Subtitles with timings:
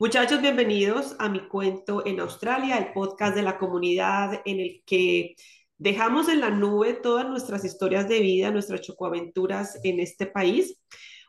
[0.00, 5.34] Muchachos, bienvenidos a mi cuento en Australia, el podcast de la comunidad en el que
[5.76, 10.80] dejamos en la nube todas nuestras historias de vida, nuestras chocoaventuras en este país.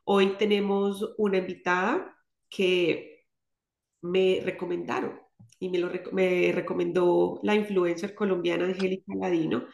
[0.05, 2.15] Hoy tenemos una invitada
[2.49, 3.25] que
[4.01, 5.19] me recomendaron
[5.59, 9.65] y me, lo, me recomendó la influencer colombiana Angélica Ladino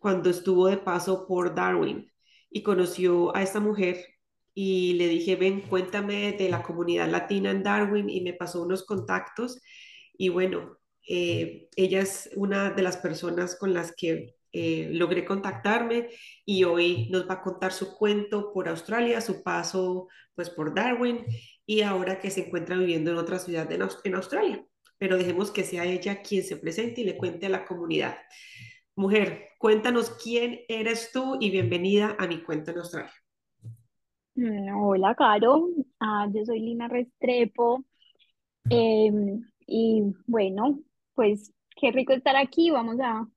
[0.00, 2.10] cuando estuvo de paso por Darwin
[2.50, 4.04] y conoció a esta mujer
[4.54, 8.84] y le dije, ven, cuéntame de la comunidad latina en Darwin y me pasó unos
[8.84, 9.60] contactos
[10.20, 16.08] y bueno, eh, ella es una de las personas con las que eh, logré contactarme
[16.44, 21.24] y hoy nos va a contar su cuento por Australia, su paso pues por Darwin
[21.64, 24.64] y ahora que se encuentra viviendo en otra ciudad en, en Australia.
[24.98, 28.18] Pero dejemos que sea ella quien se presente y le cuente a la comunidad.
[28.96, 33.19] Mujer, cuéntanos quién eres tú y bienvenida a mi cuento en Australia.
[34.40, 35.68] Mm, hola, Caro.
[35.98, 37.84] Ah, yo soy Lina Restrepo.
[38.70, 40.80] Em, y bueno,
[41.14, 42.70] pues qué rico estar aquí.
[42.70, 43.28] Vamos a,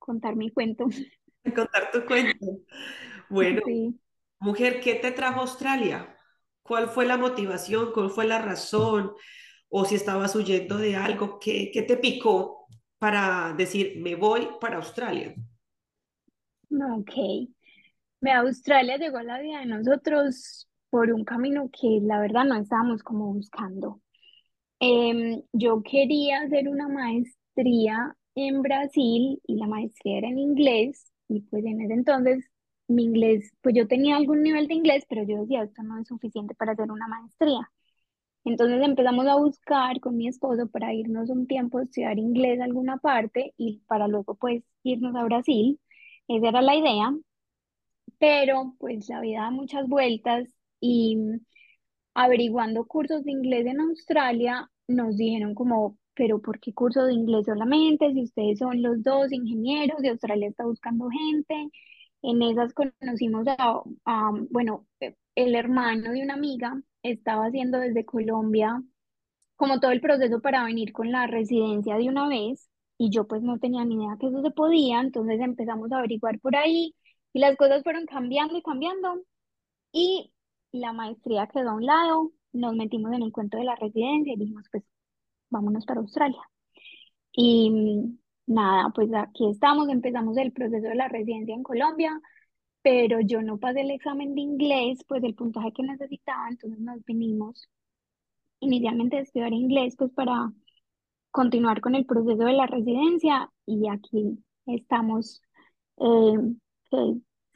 [0.00, 0.86] contar mi cuento.
[1.54, 2.46] Contar tu cuento.
[3.28, 3.62] Bueno,
[4.40, 6.16] mujer, ¿qué te trajo a Australia?
[6.62, 7.92] ¿Cuál fue la motivación?
[7.92, 9.12] ¿Cuál fue la razón?
[9.68, 12.66] O si estabas huyendo de algo, ¿qué, qué te picó
[12.98, 15.34] para decir, me voy para Australia?
[16.70, 17.55] Ok.
[18.32, 23.02] Australia llegó a la vida de nosotros por un camino que la verdad no estábamos
[23.02, 24.00] como buscando.
[24.80, 31.40] Em, yo quería hacer una maestría en Brasil y la maestría era en inglés y
[31.42, 32.44] pues en ese entonces
[32.88, 36.08] mi inglés, pues yo tenía algún nivel de inglés, pero yo decía, esto no es
[36.08, 37.70] suficiente para hacer una maestría.
[38.44, 42.64] Entonces empezamos a buscar con mi esposo para irnos un tiempo a estudiar inglés a
[42.64, 45.80] alguna parte y para luego pues irnos a Brasil.
[46.28, 47.12] Esa era la idea
[48.18, 50.48] pero pues la vida da muchas vueltas
[50.80, 51.18] y
[52.14, 57.46] averiguando cursos de inglés en Australia nos dijeron como, pero ¿por qué curso de inglés
[57.46, 58.12] solamente?
[58.12, 61.68] Si ustedes son los dos ingenieros y Australia está buscando gente.
[62.22, 64.86] En esas conocimos a, a, bueno,
[65.34, 68.82] el hermano de una amiga estaba haciendo desde Colombia
[69.56, 72.68] como todo el proceso para venir con la residencia de una vez
[72.98, 76.38] y yo pues no tenía ni idea que eso se podía, entonces empezamos a averiguar
[76.40, 76.94] por ahí
[77.36, 79.22] y las cosas fueron cambiando y cambiando.
[79.92, 80.32] Y
[80.72, 84.36] la maestría quedó a un lado, nos metimos en el cuento de la residencia y
[84.38, 84.84] dijimos, pues
[85.50, 86.40] vámonos para Australia.
[87.32, 88.18] Y mm,
[88.54, 92.18] nada, pues aquí estamos, empezamos el proceso de la residencia en Colombia,
[92.80, 97.04] pero yo no pasé el examen de inglés, pues el puntaje que necesitaba, entonces nos
[97.04, 97.68] vinimos
[98.60, 100.52] inicialmente a estudiar inglés, pues para
[101.32, 103.50] continuar con el proceso de la residencia.
[103.66, 105.42] Y aquí estamos
[105.98, 106.56] eh,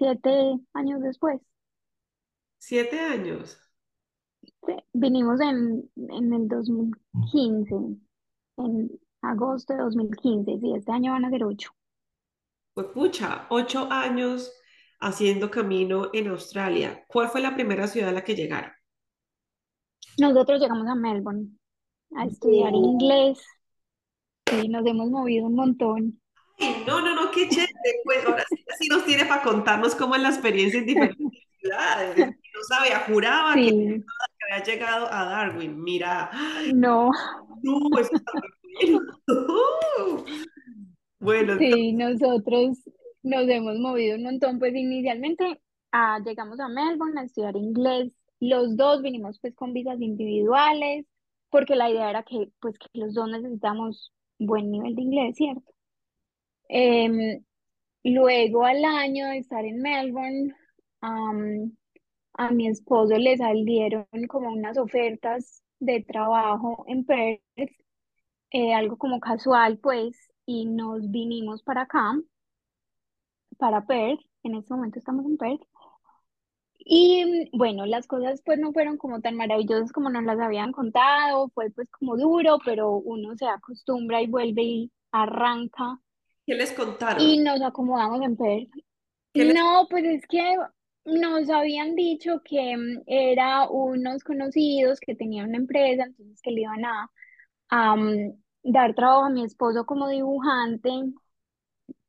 [0.00, 1.40] siete años después.
[2.58, 3.58] ¿Siete años?
[4.92, 7.74] vinimos en, en el 2015,
[8.58, 8.90] en
[9.22, 11.70] agosto de 2015, sí, este año van a ser ocho.
[12.74, 14.52] Pues pucha, ocho años
[14.98, 17.04] haciendo camino en Australia.
[17.06, 18.72] ¿Cuál fue la primera ciudad a la que llegaron?
[20.18, 21.48] Nosotros llegamos a Melbourne
[22.16, 23.40] a estudiar inglés
[24.62, 26.19] y nos hemos movido un montón
[26.86, 27.70] no, no, no, qué chévere.
[28.04, 28.44] Pues ahora
[28.78, 31.18] sí, nos tiene para contarnos cómo es la experiencia en diferentes
[31.60, 32.16] ciudades.
[32.18, 34.02] No sabía, juraba que,
[34.50, 35.82] había llegado a Darwin.
[35.82, 36.30] Mira.
[36.74, 37.10] No.
[37.62, 38.32] No, eso está
[41.20, 41.58] Bueno.
[41.58, 42.78] Sí, nosotros
[43.22, 44.58] nos hemos movido un montón.
[44.58, 45.60] Pues inicialmente
[45.92, 48.12] ah, llegamos a Melbourne a estudiar inglés.
[48.40, 51.04] Los dos vinimos pues con visas individuales,
[51.50, 55.70] porque la idea era que pues que los dos necesitamos buen nivel de inglés, ¿cierto?
[56.72, 57.44] Em,
[58.04, 60.54] luego al año de estar en Melbourne,
[62.34, 67.42] a mi esposo le salieron como unas ofertas de trabajo en Perth,
[68.50, 72.12] eh, algo como casual pues, y nos vinimos para acá,
[73.58, 75.62] para Perth, en este momento estamos en Perth.
[76.78, 81.48] Y bueno, las cosas pues no fueron como tan maravillosas como nos las habían contado,
[81.50, 86.00] fue pues como duro, pero uno se acostumbra y vuelve y arranca
[86.50, 87.22] ¿Qué les contaron?
[87.22, 88.70] Y nos acomodamos en Perth.
[89.54, 90.56] No, pues es que
[91.04, 96.62] nos habían dicho que mm, era unos conocidos que tenían una empresa, entonces que le
[96.62, 97.08] iban a,
[97.68, 98.32] a, mm,
[98.64, 100.90] dar trabajo a mi esposo como dibujante,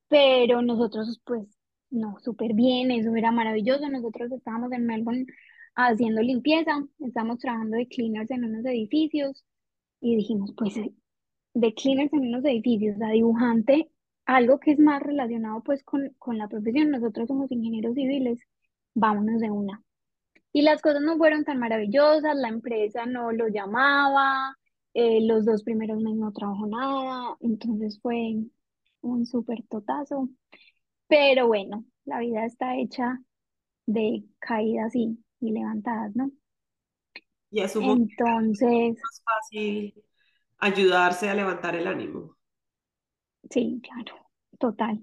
[0.08, 1.48] pero nosotros pues
[1.92, 3.88] no, súper bien, eso era maravilloso.
[3.90, 5.28] Nosotros estábamos en Melbourne
[5.76, 9.46] haciendo limpieza, estábamos trabajando de cleaners en unos edificios
[10.00, 10.74] y dijimos, pues
[11.54, 13.88] de cleaners en unos edificios a dibujante,
[14.36, 16.92] algo que es más relacionado pues con, con la profesión.
[16.92, 18.40] Nosotros somos ingenieros civiles,
[18.94, 19.84] vámonos de una.
[20.54, 24.58] Y las cosas no fueron tan maravillosas, la empresa no lo llamaba,
[24.94, 28.36] eh, los dos primeros meses no trabajó nada, entonces fue
[29.02, 30.30] un súper totazo.
[31.08, 33.20] Pero bueno, la vida está hecha
[33.86, 36.32] de caídas y, y levantadas, ¿no?
[37.50, 40.04] Y asumo que Entonces, es más fácil
[40.60, 42.38] ayudarse a levantar el ánimo.
[43.52, 44.16] Sí, claro,
[44.60, 45.02] total.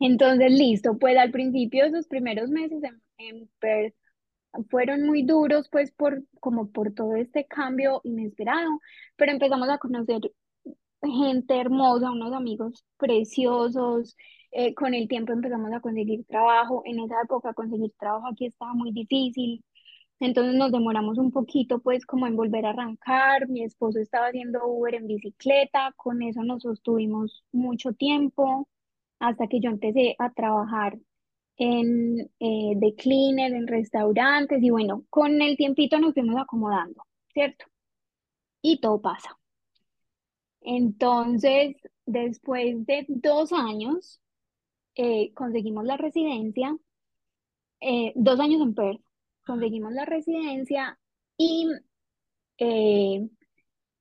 [0.00, 2.82] Entonces, listo, pues al principio esos primeros meses
[3.18, 3.50] en,
[4.70, 8.80] fueron muy duros, pues por como por todo este cambio inesperado,
[9.16, 10.20] pero empezamos a conocer
[11.02, 14.16] gente hermosa, unos amigos preciosos.
[14.52, 16.82] eh, con el tiempo empezamos a conseguir trabajo.
[16.86, 19.64] En esa época conseguir trabajo aquí estaba muy difícil.
[20.20, 23.48] Entonces nos demoramos un poquito, pues, como en volver a arrancar.
[23.48, 28.68] Mi esposo estaba haciendo Uber en bicicleta, con eso nos sostuvimos mucho tiempo,
[29.18, 30.98] hasta que yo empecé a trabajar
[31.56, 37.66] en eh, de cleaner, en restaurantes, y bueno, con el tiempito nos fuimos acomodando, ¿cierto?
[38.62, 39.38] Y todo pasa.
[40.62, 41.76] Entonces,
[42.06, 44.20] después de dos años,
[44.96, 46.76] eh, conseguimos la residencia,
[47.80, 49.03] eh, dos años en Perth,
[49.44, 50.98] conseguimos la residencia
[51.38, 51.68] y
[52.58, 53.28] eh,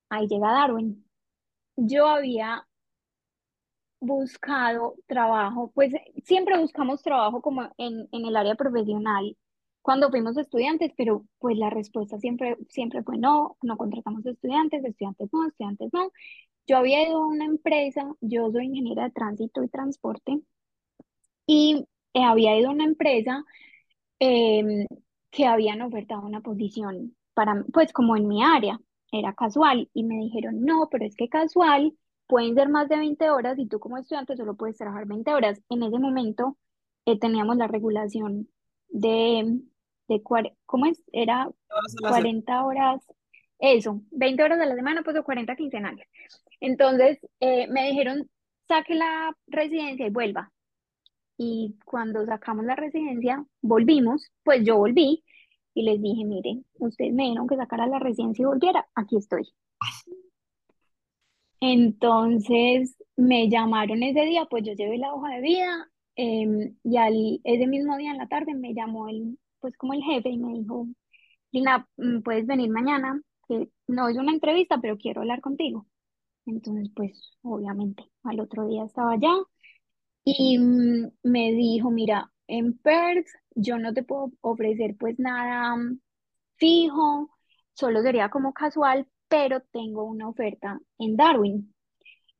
[0.09, 1.05] ahí llega Darwin.
[1.77, 2.67] Yo había
[3.99, 5.93] buscado trabajo, pues
[6.25, 9.37] siempre buscamos trabajo como en, en el área profesional
[9.81, 15.29] cuando fuimos estudiantes, pero pues la respuesta siempre, siempre fue no, no contratamos estudiantes, estudiantes
[15.33, 16.11] no, estudiantes no.
[16.67, 20.41] Yo había ido a una empresa, yo soy ingeniera de tránsito y transporte,
[21.47, 23.43] y eh, había ido a una empresa
[24.19, 24.87] em,
[25.33, 28.79] que habían ofertado una posición para, pues como en mi área,
[29.11, 31.93] era casual, y me dijeron, no, pero es que casual
[32.27, 35.61] pueden ser más de 20 horas y tú como estudiante solo puedes trabajar 20 horas.
[35.69, 36.57] En ese momento
[37.05, 38.47] eh, teníamos la regulación
[38.89, 39.59] de,
[40.07, 40.21] de
[40.65, 41.03] ¿cómo es?
[41.11, 42.11] Era Horas a la semana.
[42.11, 43.11] 40 horas,
[43.59, 46.07] eso, 20 horas a la semana, pues o 40 quincenales.
[46.59, 48.29] Entonces eh, me dijeron,
[48.67, 50.51] saque la residencia y vuelva.
[51.37, 55.23] Y cuando sacamos la residencia, volvimos, pues yo volví
[55.73, 59.51] y les dije, miren, ustedes me dijeron que sacara la residencia y volviera, aquí estoy.
[61.59, 67.39] Entonces me llamaron ese día, pues yo llevé la hoja de vida em, y al,
[67.43, 70.53] ese mismo día en la tarde me llamó el, pues como el jefe y me
[70.59, 70.87] dijo,
[71.51, 75.87] Lina, mm, puedes venir mañana, que no es una entrevista, pero quiero hablar contigo.
[76.45, 79.33] Entonces, pues obviamente, al otro día estaba allá
[80.25, 85.99] y mm, me dijo, mira, en Perth yo no te puedo ofrecer pues nada mm,
[86.57, 87.29] fijo,
[87.73, 91.73] solo sería como casual, pero tengo una oferta en Darwin.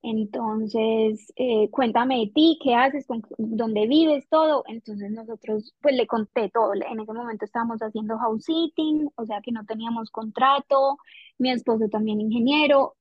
[0.04, 4.64] Entonces, eh, cuéntame de ti, qué haces, con, dónde vives, todo.
[4.68, 6.74] Entonces nosotros, pues le conté todo.
[6.74, 10.98] En ese momento estábamos haciendo house sitting, o sea que no teníamos contrato.
[11.38, 12.96] Mi esposo también ingeniero.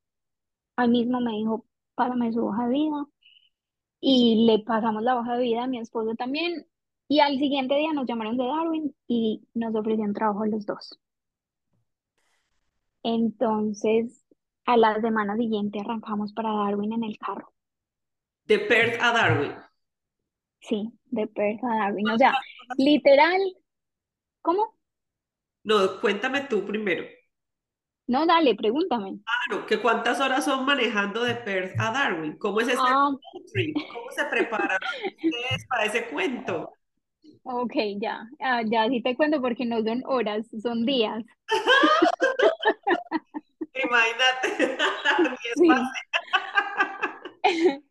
[0.77, 3.07] Al mismo me dijo, pásame su hoja de vida.
[4.05, 6.67] Y le pasamos la hoja de vida a mi esposo también.
[7.07, 10.99] Y al siguiente día nos llamaron de Darwin y nos ofrecían trabajo a los dos.
[13.01, 14.25] Entonces,
[14.65, 17.53] a la semana siguiente arrancamos para Darwin en el carro.
[18.43, 19.53] De Perth a Darwin.
[20.59, 22.09] Sí, de Perth a Darwin.
[22.09, 22.33] O sea,
[22.77, 23.39] literal,
[24.41, 24.75] ¿cómo?
[25.63, 27.05] No, cuéntame tú primero.
[28.07, 29.19] No, dale, pregúntame.
[29.47, 32.37] Claro, que cuántas horas son manejando de Perth a Darwin.
[32.37, 33.09] ¿Cómo es ese Ah,
[33.53, 33.75] trip?
[33.91, 34.77] ¿Cómo se preparan
[35.31, 36.73] ustedes para ese cuento?
[37.43, 38.27] ok, ya.
[38.39, 41.23] Ah, ya sí te cuento porque no son horas, son días.
[43.83, 44.77] Imagínate.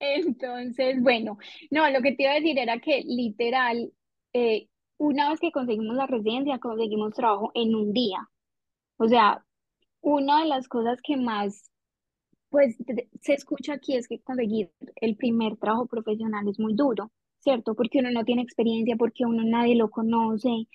[0.00, 1.38] Entonces, bueno,
[1.70, 3.92] no, lo que te iba a decir era que literal,
[4.32, 8.28] eh, una vez que conseguimos la residencia, conseguimos trabajo en un día.
[8.98, 9.44] O sea,
[10.00, 11.70] una de las cosas que más,
[12.50, 12.76] pues,
[13.20, 17.74] se escucha aquí es que conseguir el primer trabajo profesional es muy duro, ¿cierto?
[17.74, 20.68] Porque uno no tiene experiencia, porque uno nadie lo conoce,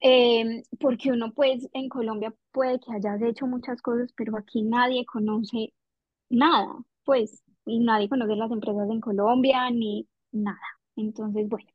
[0.00, 5.04] eh, porque uno, pues, en Colombia puede que hayas hecho muchas cosas, pero aquí nadie
[5.06, 5.72] conoce
[6.30, 6.68] nada,
[7.04, 10.58] pues, y nadie conoce las empresas en Colombia ni nada.
[10.96, 11.68] Entonces, bueno.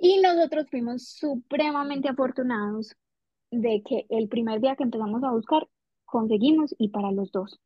[0.00, 2.94] Y nosotros fuimos supremamente afortunados
[3.62, 5.68] de que el primer día que empezamos a buscar,
[6.04, 7.60] conseguimos y para los dos.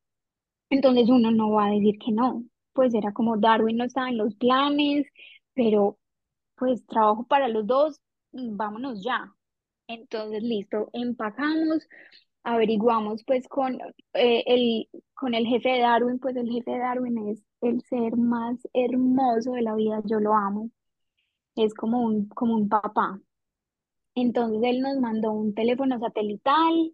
[0.70, 4.18] Entonces uno no va a decir que no, pues era como Darwin no estaba en
[4.18, 5.06] los planes,
[5.54, 5.98] pero
[6.56, 8.00] pues trabajo para los dos,
[8.32, 9.34] vámonos ya.
[9.88, 11.88] Entonces, listo, empacamos,
[12.44, 13.80] averiguamos pues con,
[14.14, 18.16] eh, el, con el jefe de Darwin, pues el jefe de Darwin es el ser
[18.16, 20.70] más hermoso de la vida, yo lo amo,
[21.56, 23.20] es como un, como un papá.
[24.14, 26.92] Entonces él nos mandó un teléfono satelital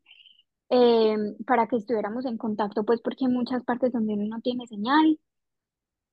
[0.70, 4.66] eh, para que estuviéramos en contacto, pues porque hay muchas partes donde uno no tiene
[4.66, 5.18] señal.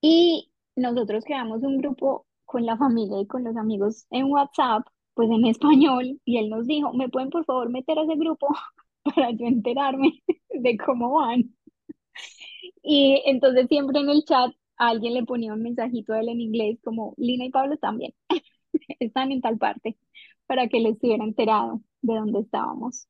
[0.01, 5.29] Y nosotros creamos un grupo con la familia y con los amigos en WhatsApp, pues
[5.31, 8.47] en español, y él nos dijo, ¿me pueden por favor meter a ese grupo
[9.03, 11.55] para yo enterarme de cómo van?
[12.83, 16.79] Y entonces siempre en el chat alguien le ponía un mensajito a él en inglés
[16.83, 18.13] como, Lina y Pablo también
[18.99, 19.97] están en tal parte,
[20.47, 23.07] para que él estuviera enterado de dónde estábamos.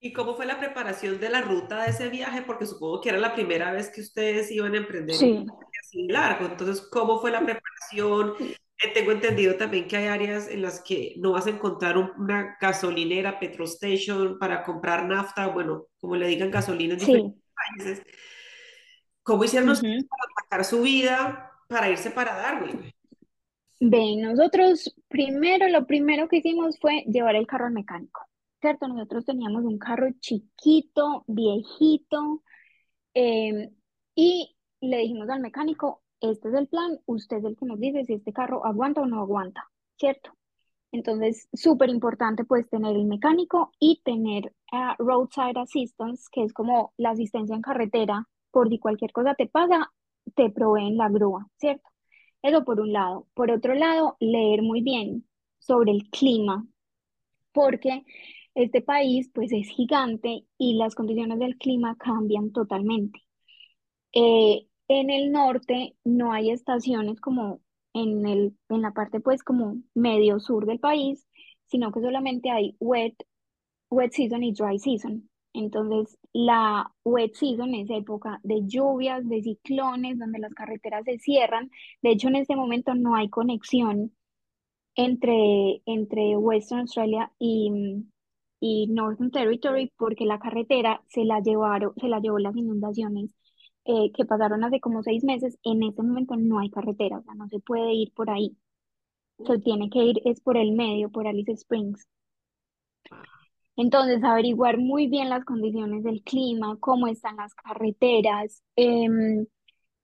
[0.00, 2.42] ¿Y cómo fue la preparación de la ruta de ese viaje?
[2.42, 6.06] Porque supongo que era la primera vez que ustedes iban a emprender un viaje así
[6.08, 6.46] largo.
[6.46, 8.34] Entonces, ¿cómo fue la preparación?
[8.82, 12.10] Eh, tengo entendido también que hay áreas en las que no vas a encontrar un-
[12.18, 17.42] una gasolinera, petrol station para comprar nafta, bueno, como le digan gasolina en diferentes sí.
[17.54, 18.02] países.
[19.22, 20.08] ¿Cómo hicieron ustedes ujú.
[20.08, 22.92] para sacar su vida para irse para Darwin?
[23.80, 28.22] Ven, nosotros primero, lo primero que hicimos fue llevar el carro al mecánico,
[28.60, 28.88] ¿cierto?
[28.88, 32.42] Nosotros teníamos un carro chiquito, viejito,
[33.14, 33.70] em,
[34.14, 38.04] y le dijimos al mecánico, este es el plan, usted es el que nos dice
[38.04, 40.32] si este carro aguanta o no aguanta, ¿cierto?
[40.92, 46.94] Entonces, súper importante pues tener el mecánico y tener ah, roadside assistance, que es como
[46.96, 49.92] la asistencia en carretera, por si cualquier cosa te pasa,
[50.34, 51.88] te proveen la grúa, ¿cierto?
[52.46, 53.26] Eso por un lado.
[53.34, 55.26] Por otro lado, leer muy bien
[55.58, 56.64] sobre el clima,
[57.52, 58.04] porque
[58.54, 63.20] este país pues es gigante y las condiciones del clima cambian totalmente.
[64.12, 67.62] Eh, en el norte no hay estaciones como
[67.94, 71.26] en el, en la parte pues como medio sur del país,
[71.66, 73.16] sino que solamente hay wet,
[73.90, 75.28] wet season y dry season.
[75.56, 81.70] Entonces, la wet season es época de lluvias, de ciclones, donde las carreteras se cierran.
[82.02, 84.12] De hecho, en este momento no hay conexión
[84.96, 88.06] entre, entre Western Australia y,
[88.60, 93.34] y Northern Territory porque la carretera se la llevaron, se la llevó las inundaciones
[93.84, 95.58] eh, que pasaron hace como seis meses.
[95.64, 98.56] En este momento no hay carretera, o sea, no se puede ir por ahí.
[99.46, 102.06] Se tiene que ir, es por el medio, por Alice Springs.
[103.76, 108.62] Entonces, averiguar muy bien las condiciones del clima, cómo están las carreteras.
[108.76, 109.46] em,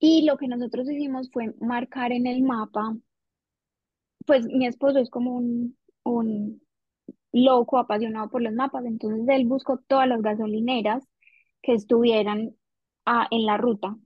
[0.01, 2.97] y lo que nosotros hicimos fue marcar en el mapa,
[4.27, 6.63] pues mi esposo es como un, un
[7.33, 11.07] loco, apasionado por los mapas, entonces él buscó todas las gasolineras
[11.63, 12.57] que estuvieran
[13.07, 13.97] ah, en la ruta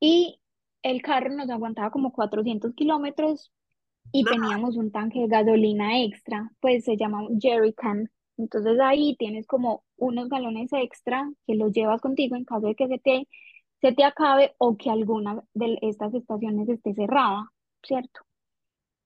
[0.00, 0.40] y
[0.82, 3.52] el carro nos aguantaba como 400 kilómetros
[4.12, 8.10] y No, teníamos un tanque de gasolina extra, pues se llama un jerrycan.
[8.38, 12.88] Entonces ahí tienes como unos galones extra que los llevas contigo en caso de que
[12.88, 13.28] se te,
[13.80, 17.50] se te acabe o que alguna de estas estaciones esté cerrada,
[17.82, 18.20] ¿cierto?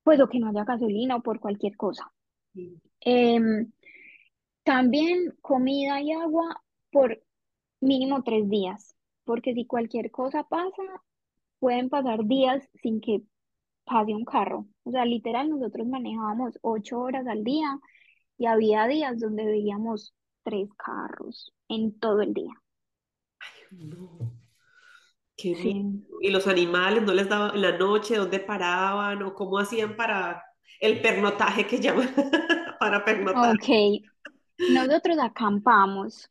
[0.02, 2.12] Pues o que no haya gasolina o por cualquier cosa.
[3.00, 3.70] Em,
[4.64, 7.22] también comida y agua por
[7.80, 8.94] mínimo tres días,
[9.24, 10.82] porque si cualquier cosa pasa,
[11.60, 13.22] pueden pasar días sin que
[13.84, 14.66] pase un carro.
[14.84, 17.78] O sea, literal, nosotros manejábamos ocho horas al día
[18.40, 22.54] y había días donde veíamos tres carros en todo el día.
[23.70, 24.32] no,
[25.36, 25.54] qué.
[25.54, 25.84] Sí.
[26.22, 30.42] ¿Y los animales no les daban en la noche dónde paraban o cómo hacían para
[30.80, 32.08] el pernotaje que llaman
[32.80, 33.56] para pernotar?
[33.56, 34.02] Ok,
[34.70, 36.30] nosotros acampamos.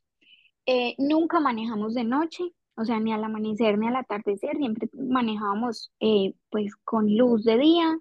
[0.66, 2.42] Eh, nunca manejamos de noche,
[2.74, 7.56] o sea, ni al amanecer ni al atardecer, siempre manejábamos eh, pues con luz de
[7.56, 8.00] día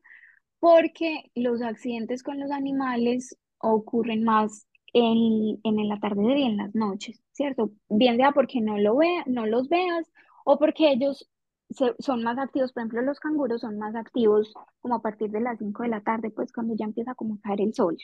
[0.60, 6.74] porque los accidentes con los animales ocurren más en, en el atardecer y en las
[6.76, 7.72] noches, ¿cierto?
[7.90, 8.98] Bien sea porque no lo
[9.28, 10.12] no los veas
[10.46, 11.30] o porque ellos
[11.70, 15.42] se- son más activos, por ejemplo, los canguros son más activos como a partir de
[15.42, 17.98] las 5 de la tarde, pues cuando ya empieza como a caer el sol.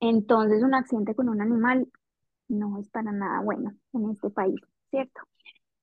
[0.00, 1.88] Entonces, un accidente con un animal
[2.48, 4.56] no es para nada bueno en este país,
[4.90, 5.20] ¿cierto?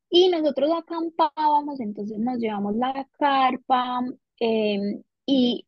[0.09, 4.01] Y nosotros acampábamos, entonces nos llevamos la carpa
[4.39, 5.67] em, y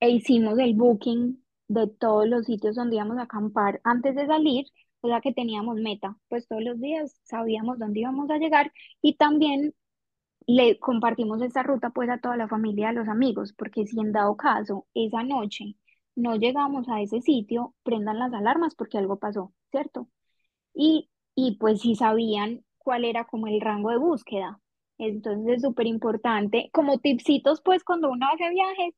[0.00, 4.66] e hicimos el booking de todos los sitios donde íbamos a acampar antes de salir,
[5.02, 9.14] o sea que teníamos meta, pues todos los días sabíamos dónde íbamos a llegar y
[9.14, 9.74] también
[10.46, 14.10] le compartimos esta ruta pues a toda la familia a los amigos, porque si en
[14.12, 15.76] dado caso esa noche
[16.16, 20.08] no llegamos a ese sitio, prendan las alarmas porque algo pasó, ¿cierto?
[20.74, 24.60] Y, y pues si sabían cuál era como el rango de búsqueda.
[24.98, 28.94] Entonces es súper importante, como tipsitos pues cuando uno hace viajes,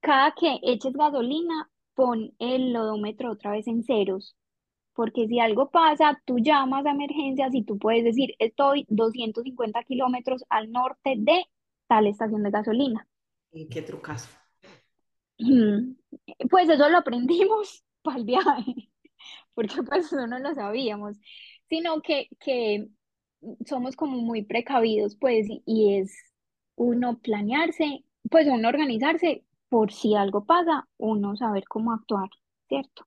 [0.00, 4.36] cada que eches gasolina, pon el odómetro otra vez en ceros
[5.00, 10.44] porque si algo pasa, tú llamas a emergencias y tú puedes decir, estoy 250 kilómetros
[10.50, 11.44] al norte de
[11.86, 13.08] tal estación de gasolina.
[13.50, 14.28] ¿Y qué trucazo?
[15.38, 18.90] Pues eso lo aprendimos para el viaje,
[19.54, 21.16] porque pues eso no lo sabíamos,
[21.70, 22.88] sino que, que
[23.66, 26.14] somos como muy precavidos, pues, y es
[26.74, 32.28] uno planearse, pues uno organizarse por si algo pasa, uno saber cómo actuar,
[32.68, 33.06] ¿cierto?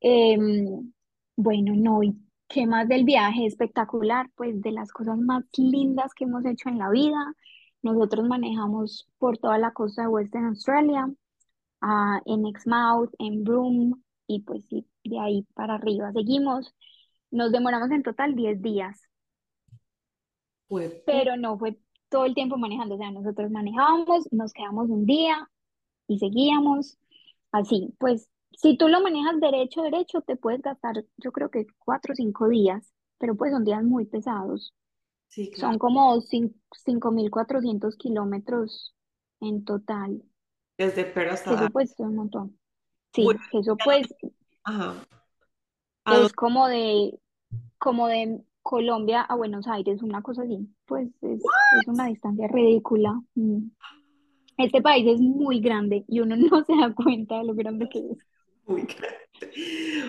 [0.00, 0.92] Em,
[1.36, 2.16] bueno, no, ¿y
[2.48, 3.46] qué más del viaje?
[3.46, 7.34] Espectacular, pues de las cosas más lindas que hemos hecho en la vida.
[7.82, 11.08] Nosotros manejamos por toda la costa de Western Australia,
[11.80, 13.94] ah, en Exmouth, en Broome,
[14.26, 16.74] y pues sí, de ahí para arriba seguimos.
[17.30, 19.00] Nos demoramos en total 10 días,
[21.04, 21.78] pero no fue
[22.08, 25.48] todo el tiempo manejando, o sea, nosotros manejábamos, nos quedamos un día
[26.12, 26.98] y seguíamos
[27.52, 32.12] así, pues si tú lo manejas derecho, derecho, te puedes gastar, yo creo que cuatro
[32.12, 34.74] o cinco días, pero pues son días muy pesados.
[35.28, 35.78] Sí, Son claro.
[35.78, 38.94] como cin- 5.400 kilómetros
[39.40, 40.22] en total,
[40.76, 42.58] Desde Perth hasta eso pues es un montón.
[43.14, 44.08] Sí, eso pues
[46.08, 47.18] es como de,
[47.78, 50.68] como de Colombia a Buenos Aires, una cosa así.
[50.86, 53.20] Pues es, es una distancia ridícula.
[53.34, 53.68] Mm.
[54.56, 57.98] Este país es muy grande y uno no se da cuenta de lo grande que
[57.98, 58.18] es.
[58.66, 59.18] Muy grande.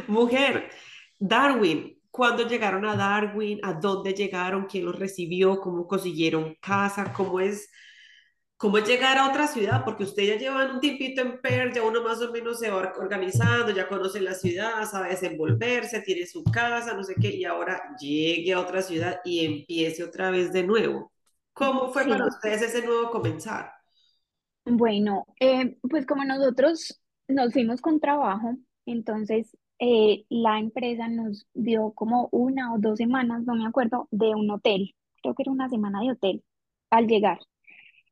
[0.08, 0.70] Mujer,
[1.20, 3.60] Darwin, ¿cuándo llegaron a Darwin?
[3.64, 4.66] ¿A dónde llegaron?
[4.68, 5.60] ¿Quién los recibió?
[5.60, 7.14] ¿Cómo consiguieron casa?
[7.14, 7.70] ¿Cómo es,
[8.58, 9.86] cómo es llegar a otra ciudad?
[9.86, 12.94] Porque usted ya lleva un tiempito en Perth, ya uno más o menos se va
[13.00, 17.82] organizando, ya conoce la ciudad, sabe desenvolverse, tiene su casa, no sé qué, y ahora
[18.00, 21.14] llegue a otra ciudad y empiece otra vez de nuevo.
[21.53, 22.29] ¿Cómo fue para Sí.
[22.29, 23.73] ustedes ese nuevo comenzar?
[24.66, 31.92] Bueno, eh, pues como nosotros nos fuimos con trabajo, entonces eh, la empresa nos dio
[31.94, 34.96] como una o dos semanas, no me acuerdo, de un hotel.
[35.22, 36.44] Creo que era una semana de hotel
[36.90, 37.40] al llegar.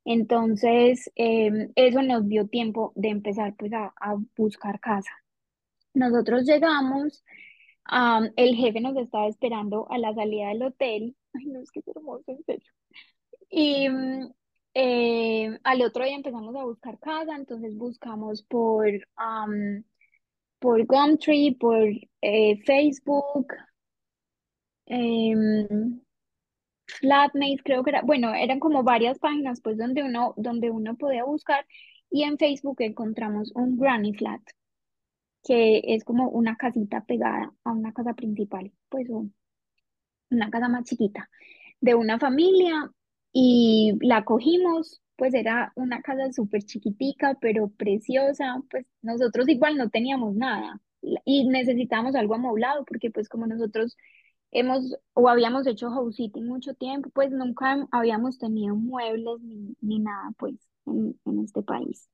[0.06, 5.12] Entonces, em, eso nos dio tiempo de empezar pues a, a buscar casa.
[5.94, 7.24] Nosotros llegamos,
[7.86, 11.16] am, el jefe nos estaba esperando a la salida del hotel.
[11.34, 12.72] Ay, no, es que es hermoso, en serio.
[13.50, 14.34] Y mm,
[14.74, 18.86] eh, al otro día empezamos a buscar casa, entonces buscamos por,
[20.60, 21.90] por Gumtree, por
[22.22, 23.48] eh, Facebook,
[24.86, 26.02] em,
[26.88, 31.24] Flatmates, creo que era, bueno, eran como varias páginas pues donde uno, donde uno podía
[31.26, 31.66] buscar
[32.10, 34.42] y en Facebook encontramos un Granny Flat,
[35.44, 39.34] que es como una casita pegada a una casa principal, pues un-
[40.32, 41.30] una casa más chiquita
[41.82, 42.92] de una familia
[43.34, 49.90] y la cogimos, pues era una casa súper chiquitica, pero preciosa, pues nosotros igual no
[49.90, 50.82] teníamos nada
[51.26, 53.98] y necesitábamos algo amoblado porque pues como nosotros
[54.52, 60.00] hemos o habíamos hecho house sitting mucho tiempo, pues nunca habíamos tenido muebles ni, ni
[60.00, 62.10] nada pues en, en este país.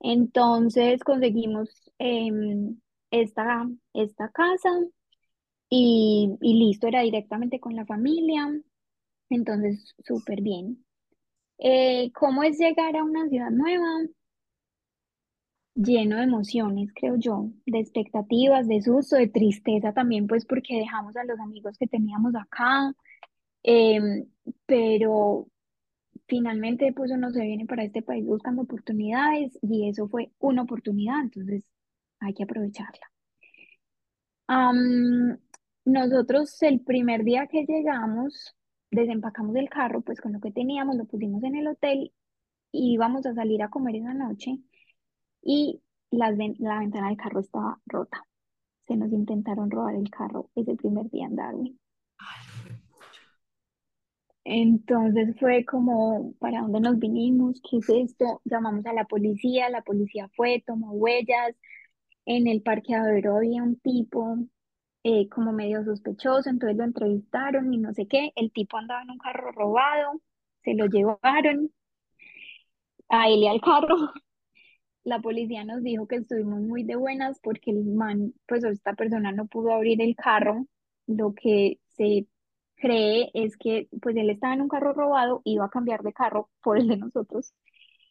[0.00, 4.70] Entonces conseguimos em, esta, esta casa
[5.68, 8.52] y, y listo, era directamente con la familia.
[9.30, 10.84] Entonces, súper bien.
[11.58, 13.86] Eh, ¿cómo es llegar a una ciudad nueva?
[15.74, 21.16] Lleno de emociones, creo yo, de expectativas, de susto, de tristeza también, pues porque dejamos
[21.16, 22.94] a los amigos que teníamos acá,
[23.62, 24.26] em,
[24.66, 25.48] pero
[26.28, 31.22] finalmente pues uno se viene para este país buscando oportunidades y eso fue una oportunidad,
[31.22, 31.64] entonces
[32.20, 33.06] hay que aprovecharla.
[35.84, 38.55] Nosotros el primer día que llegamos,
[38.90, 42.12] desempacamos el carro, pues con lo que teníamos, lo pusimos en el hotel
[42.72, 44.58] y íbamos a salir a comer esa noche
[45.42, 48.22] y las ven- la ventana del carro estaba rota.
[48.82, 51.80] Se nos intentaron robar el carro ese primer día en Darwin.
[52.20, 52.76] Ay,
[54.44, 57.60] Entonces fue como, ¿para dónde nos vinimos?
[57.68, 58.40] ¿Qué es esto?
[58.44, 61.54] Llamamos a la policía, la policía fue, tomó huellas.
[62.26, 64.38] En el parqueadero había un tipo
[65.08, 68.32] eh, como medio sospechoso, entonces lo entrevistaron y no sé qué.
[68.34, 70.20] El tipo andaba en un carro robado,
[70.64, 71.70] se lo llevaron
[73.08, 73.96] a él y al carro.
[75.04, 79.30] La policía nos dijo que estuvimos muy de buenas porque el man, pues esta persona
[79.30, 80.66] no pudo abrir el carro,
[81.06, 82.26] lo que se
[82.74, 86.50] cree es que pues él estaba en un carro robado, iba a cambiar de carro
[86.62, 87.54] por el de nosotros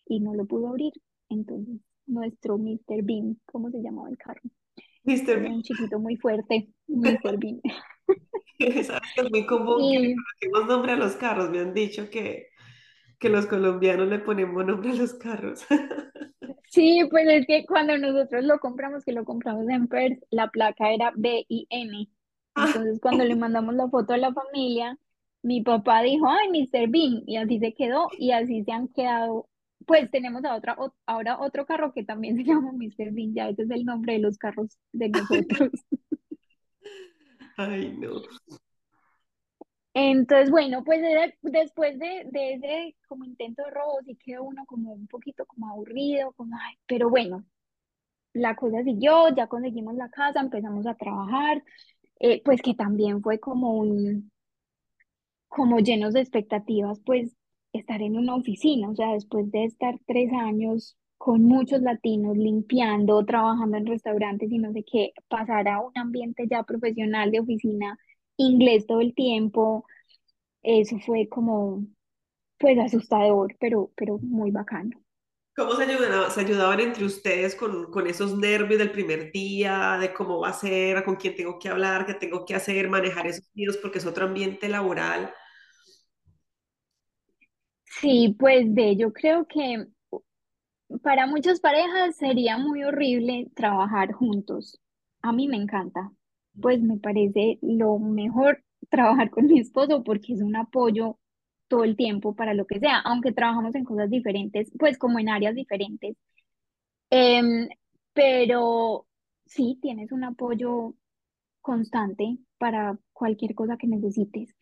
[0.06, 0.94] y no lo pudo abrir.
[1.30, 3.04] Entonces, nuestro Mr.
[3.04, 4.42] Bean, ¿cómo se llamaba el carro?
[5.06, 5.30] Mr.
[5.30, 7.38] Era un chiquito muy fuerte, Mr.
[7.38, 7.62] Bean.
[8.84, 11.50] Sabes que es muy común que le coloquemos nombre a los carros.
[11.50, 12.48] Me han dicho que,
[13.20, 15.66] que los colombianos le ponemos nombre a los carros.
[16.72, 20.92] sí, pues es que cuando nosotros lo compramos, que lo compramos en Perth, la placa
[20.92, 22.10] era B I N.
[22.56, 24.98] Entonces, cuando le mandamos la foto a la familia,
[25.42, 26.88] mi papá dijo, ay, Mr.
[26.90, 29.48] Bean, y así se quedó, y así se han quedado.
[29.86, 33.12] Pues tenemos a otra, o- ahora otro carro que también se llama Mr.
[33.12, 35.72] Bean, ya ese es el nombre de los carros de nosotros.
[37.58, 38.22] Ay, no.
[39.94, 44.66] Entonces, bueno, pues era- después de, de ese como intento de robo, sí quedó uno
[44.66, 47.46] como un poquito como aburrido, como, ay, pero bueno,
[48.34, 51.64] la cosa siguió, ya conseguimos la casa, empezamos a trabajar,
[52.20, 54.32] eh, pues que también fue como un,
[55.48, 57.36] como llenos de expectativas, pues
[57.78, 63.26] estar en una oficina, o sea, después de estar tres años con muchos latinos limpiando,
[63.26, 67.98] trabajando en restaurantes y no sé qué, pasar a un ambiente ya profesional de oficina,
[68.38, 69.86] inglés todo el tiempo,
[70.62, 71.86] eso fue como,
[72.60, 75.00] pues asustador, pero, pero muy bacano.
[75.56, 80.14] ¿Cómo se ayudaban, se ayudaban entre ustedes con, con esos nervios del primer día, de
[80.14, 83.50] cómo va a ser, con quién tengo que hablar, qué tengo que hacer, manejar esos
[83.54, 85.34] miedos, porque es otro ambiente laboral?
[87.86, 89.88] Sí, pues de, yo creo que
[91.04, 94.80] Para muchas parejas sería muy horrible trabajar juntos.
[95.22, 96.12] A mí me encanta,
[96.62, 101.18] pues me parece lo mejor trabajar con mi esposo porque es un apoyo
[101.68, 105.30] todo el tiempo para lo que sea, aunque trabajamos en cosas diferentes, pues como en
[105.30, 106.16] áreas diferentes.
[107.10, 107.70] Em,
[108.14, 109.08] pero
[109.46, 110.96] sí, tienes un apoyo
[111.62, 114.56] constante para cualquier cosa que necesites.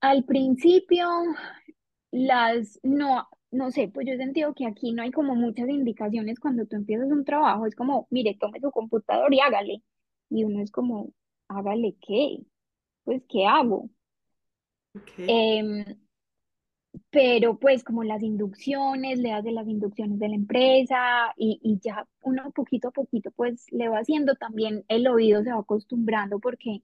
[0.00, 1.06] Al principio
[2.10, 6.40] las, no, no sé, pues yo he sentido que aquí no hay como muchas indicaciones
[6.40, 9.82] cuando tú empiezas un trabajo, es como, mire, tome su computador y hágale.
[10.30, 11.12] Y uno es como,
[11.48, 12.38] hágale qué,
[13.04, 13.90] pues, ¿qué hago?
[14.94, 15.10] Ok.
[15.18, 15.84] Em,
[17.10, 21.78] pero pues como las inducciones, le das de las inducciones de la empresa y, y
[21.80, 26.38] ya uno poquito a poquito pues le va haciendo también el oído se va acostumbrando
[26.40, 26.82] porque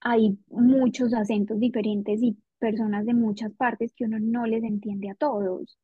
[0.00, 5.14] hay muchos acentos diferentes y personas de muchas partes que uno no les entiende a
[5.14, 5.78] todos.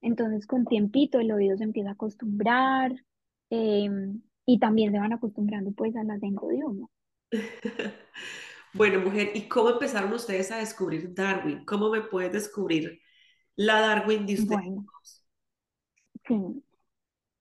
[0.00, 2.92] Entonces, con tiempito el oído se empieza a acostumbrar
[3.50, 6.90] em, y también se van acostumbrando pues al acento de uno.
[8.74, 11.62] Bueno, mujer, ¿y cómo empezaron ustedes a descubrir Darwin?
[11.66, 13.00] ¿Cómo me puedes descubrir
[13.54, 14.48] la Darwin de ustedes?
[14.48, 14.86] Bueno,
[16.26, 16.64] sí.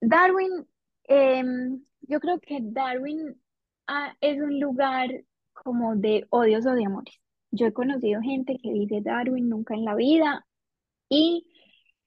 [0.01, 0.67] Darwin,
[1.05, 3.41] em, yo creo que Darwin
[3.87, 5.09] ah, es un lugar
[5.53, 7.15] como de odios o de amores.
[7.51, 10.45] Yo he conocido gente que dice Darwin nunca en la vida
[11.09, 11.47] y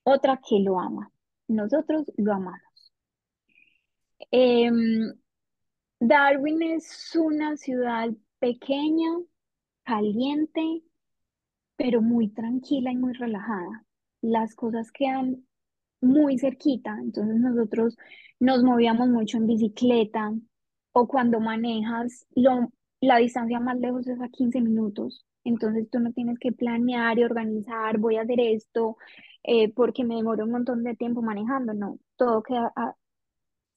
[0.02, 1.10] otra que lo ama.
[1.48, 2.92] Nosotros lo amamos.
[4.30, 5.12] Em,
[6.00, 9.10] Darwin es una ciudad pequeña,
[9.84, 10.82] caliente,
[11.76, 13.84] pero muy tranquila y muy relajada.
[14.22, 15.46] Las cosas quedan
[16.00, 17.96] muy cerquita, entonces nosotros
[18.40, 20.32] nos movíamos mucho en bicicleta
[20.92, 26.12] o cuando manejas, lo, la distancia más lejos es a 15 minutos, entonces tú no
[26.12, 28.96] tienes que planear y organizar, voy a hacer esto
[29.42, 32.94] eh, porque me demoro un montón de tiempo manejando, no, todo queda a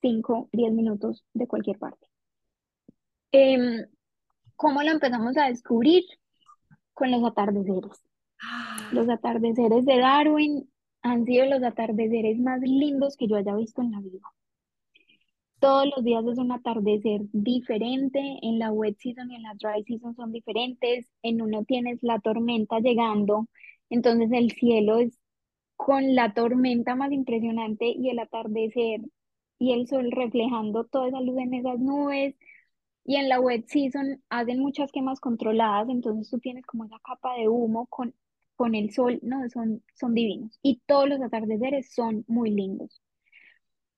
[0.01, 2.07] 5 10 minutos de cualquier parte.
[3.31, 3.85] Em,
[4.55, 6.03] ¿cómo lo empezamos a descubrir?
[6.93, 8.01] Con los atardeceres.
[8.91, 10.69] Los atardeceres de Darwin
[11.01, 14.27] han sido los atardeceres más lindos que yo haya visto en la vida.
[15.59, 19.83] Todos los días es un atardecer diferente, en la wet season y en la dry
[19.83, 23.47] season son diferentes, en uno tienes la tormenta llegando,
[23.89, 25.19] entonces el cielo es
[25.77, 29.01] con la tormenta más impresionante y el atardecer
[29.59, 32.35] y el sol reflejando toda esa luz en esas nubes.
[33.05, 37.35] Y en la wet season hacen muchas quemas controladas, entonces tú tienes como esa capa
[37.35, 38.13] de humo con,
[38.55, 40.59] con el sol, no, son, son divinos.
[40.61, 43.01] Y todos los atardeceres son muy lindos.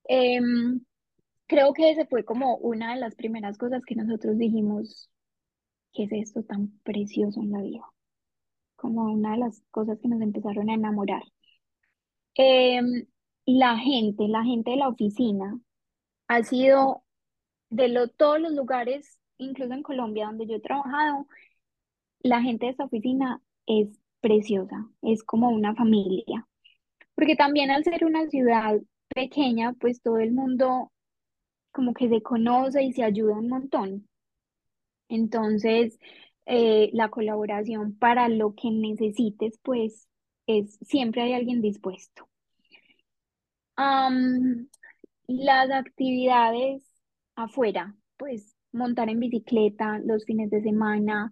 [0.08, 0.80] Em,
[1.50, 5.10] creo que ese fue como una de las primeras cosas que nosotros dijimos,
[5.92, 7.82] ¿qué es esto tan precioso en la vida?
[8.76, 11.24] Como una de las cosas que nos empezaron a enamorar.
[12.34, 13.06] Em,
[13.46, 15.58] la gente, la gente de la oficina
[16.28, 17.02] ha sido
[17.70, 21.26] de lo, todos los lugares, incluso en Colombia donde yo he trabajado,
[22.20, 23.88] la gente de esta oficina es
[24.20, 26.46] preciosa, es como una familia,
[27.16, 30.92] porque también al ser una ciudad pequeña, pues todo el mundo
[31.72, 34.08] como que se conoce y se ayuda un montón.
[35.08, 35.98] Entonces,
[36.46, 40.08] eh, la colaboración para lo que necesites, pues
[40.46, 42.28] es, siempre hay alguien dispuesto.
[45.26, 46.82] las actividades
[47.34, 51.30] afuera, pues montar en bicicleta los fines de semana,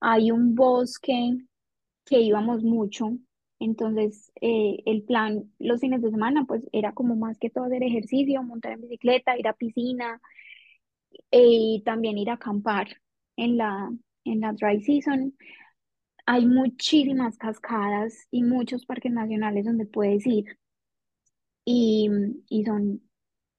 [0.00, 1.38] hay un bosque
[2.04, 3.16] que íbamos mucho,
[3.58, 7.82] entonces eh, el plan los fines de semana pues era como más que todo hacer
[7.82, 10.20] ejercicio, montar en bicicleta, ir a piscina
[11.30, 12.88] y también ir a acampar
[13.36, 13.90] en la,
[14.24, 15.34] en la dry season.
[16.26, 20.58] Hay muchísimas cascadas y muchos parques nacionales donde puedes ir
[21.64, 22.08] y,
[22.48, 23.02] y son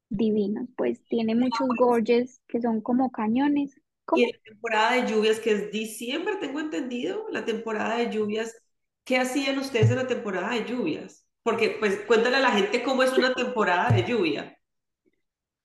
[0.10, 3.80] divinos, pues tiene muchos gorges que son como cañones.
[4.16, 8.56] Y la temporada de lluvias, que es diciembre, tengo entendido, la temporada de lluvias,
[9.08, 11.26] ¿qué hacían ustedes en la temporada de lluvias?
[11.42, 14.60] Porque, pues, cuéntale a la gente cómo es una temporada de lluvia.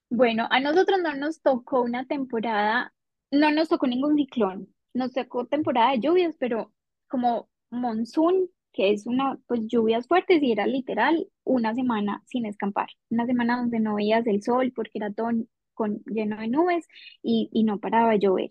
[0.08, 2.94] Bueno, a nosotros no nos tocó una temporada,
[3.32, 6.72] no nos tocó ningún ciclón, nos tocó temporada de lluvias, pero
[7.08, 12.88] como monzón, que es una, pues lluvias fuertes y era literal una semana sin escampar,
[13.10, 15.30] una semana donde no veías el sol porque era todo
[15.74, 16.86] con, lleno de nubes
[17.22, 18.50] y, no paraba de llover.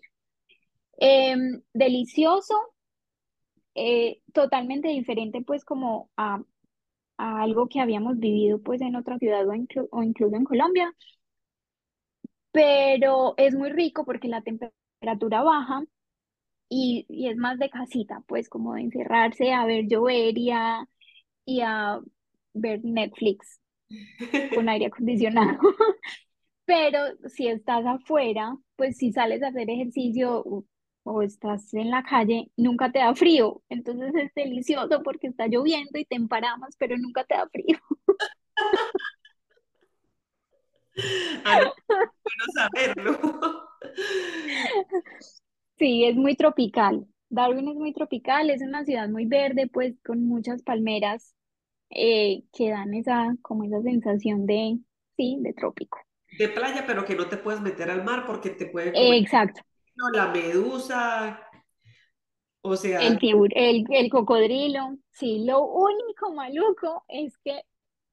[0.98, 2.71] Em, delicioso,
[3.74, 6.42] eh, totalmente diferente pues como a,
[7.18, 9.52] algo que habíamos vivido pues en otra ciudad o,
[9.90, 10.92] o incluso en Colombia,
[12.52, 15.84] pero es muy rico porque la temperatura baja
[16.68, 20.88] y, y, es más de casita, pues como de encerrarse a ver llover y a,
[21.44, 22.00] y a
[22.54, 23.60] ver Netflix
[24.54, 25.58] con aire acondicionado.
[26.64, 30.64] Pero si estás afuera, pues si sales a hacer ejercicio
[31.04, 33.62] o, estás en la calle, nunca te da frío.
[33.68, 37.78] Entonces es delicioso porque está lloviendo y te emparamas, pero nunca te da frío.
[41.44, 43.18] Ah, no, bueno saberlo.
[45.78, 47.06] Sí, es muy tropical.
[47.28, 51.34] Darwin es muy tropical, es una ciudad muy verde, pues con muchas palmeras
[51.90, 54.78] eh, que dan esa, como esa sensación de,
[55.16, 55.98] sí, de trópico.
[56.38, 59.62] De playa, pero que no te puedes meter al mar porque te puede comer Exacto.
[60.10, 61.40] La medusa,
[62.62, 63.00] o sea...
[63.00, 63.18] El,
[63.54, 67.62] el, el cocodrilo, sí, lo único maluco es que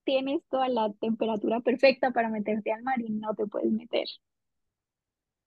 [0.03, 4.07] tienes toda la temperatura perfecta para meterte al mar y no te puedes meter.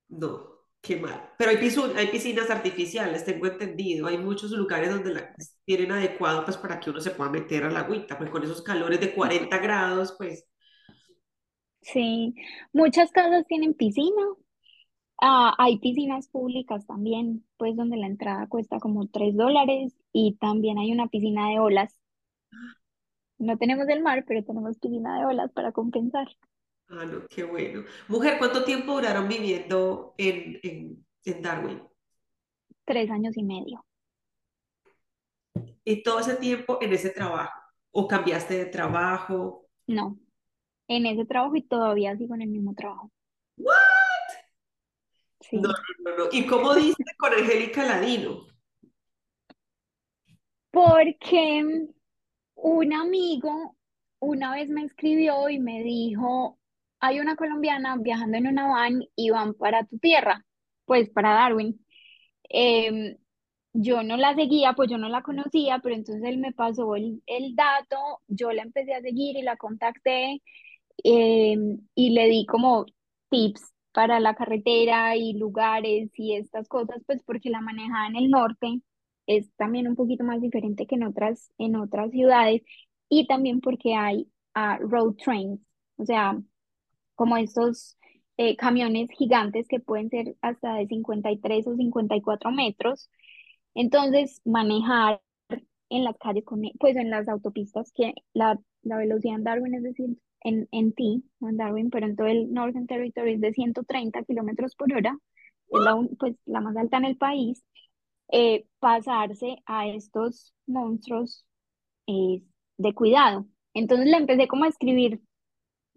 [0.09, 0.53] No,
[0.83, 1.33] Qué mal.
[1.39, 1.57] Pero hay,
[1.97, 4.09] hay piscinas artificiales, tengo entendido.
[4.09, 5.33] Hay muchos lugares donde la
[5.65, 8.63] tienen adecuado pues para que uno se pueda meter a la agüita, pues con esos
[8.63, 10.45] calores de 40 grados, pues.
[11.83, 12.35] Sí,
[12.73, 14.23] muchas casas tienen piscina.
[15.25, 20.79] Ah, hay piscinas públicas también, pues donde la entrada cuesta como 3 dólares y también
[20.79, 21.97] hay una piscina de olas.
[23.39, 26.27] No tenemos el mar, pero tenemos piscina de olas para compensar.
[26.89, 27.85] Ah, no, qué bueno.
[28.09, 30.59] Mujer, ¿cuánto tiempo duraron viviendo en,
[31.25, 31.81] en, Darwin?
[32.85, 33.85] Tres años y medio.
[35.85, 37.61] ¿Y todo ese tiempo en ese trabajo?
[37.93, 39.69] ¿O cambiaste de trabajo?
[39.87, 40.19] No,
[40.89, 43.09] en ese trabajo y todavía sigo en el mismo trabajo.
[43.57, 43.92] ¿What?
[45.43, 45.59] Sí.
[45.59, 45.69] No,
[46.05, 48.47] no, no, ¿Y cómo diste con Angélica Ladino?
[50.71, 51.89] Porque
[52.55, 53.77] un amigo
[54.23, 56.59] una vez me escribió y me dijo,
[57.01, 60.45] hay una colombiana viajando en una van y van para tu tierra,
[60.85, 61.85] pues para Darwin.
[62.49, 63.17] Em,
[63.73, 67.23] yo no la seguía, pues yo no la conocía, pero entonces él me pasó el,
[67.57, 67.97] dato,
[68.29, 70.43] yo la empecé a seguir y la contacté
[71.05, 72.87] em, y le di como
[73.31, 78.31] tips para la carretera y lugares y estas cosas, pues porque la manejada en el
[78.31, 78.81] norte
[79.27, 82.63] es también un poquito más diferente que en otras, en otras ciudades
[83.09, 85.61] y también porque hay ah, road trains,
[85.97, 86.39] o sea,
[87.15, 87.97] como estos
[88.37, 93.11] eh, camiones gigantes que pueden ser hasta de 53 o 54 metros.
[93.75, 95.21] Entonces, manejar
[95.91, 99.83] en las calles, con, pues en las autopistas, que la, la velocidad en Darwin, es
[99.83, 104.23] decir, en, en ti, en Darwin, pero en todo el Northern Territory es de 130
[104.25, 105.19] kilómetros por hora,
[105.69, 107.65] es la, pues, la más alta en el país,
[108.33, 111.45] eh, pasarse a estos monstruos
[112.07, 112.43] eh,
[112.79, 113.47] de cuidado.
[113.75, 115.21] Entonces le empecé como a escribir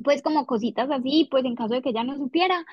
[0.03, 2.65] pues como cositas así, pues en caso de que ella no supiera.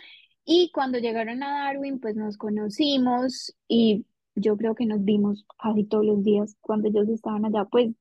[0.44, 5.84] Y cuando llegaron a Darwin, pues nos conocimos y yo creo que nos vimos casi
[5.84, 7.94] todos los días cuando ellos estaban allá, pues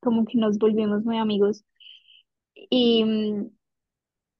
[0.00, 1.64] como que nos volvimos muy amigos.
[2.70, 3.04] Y,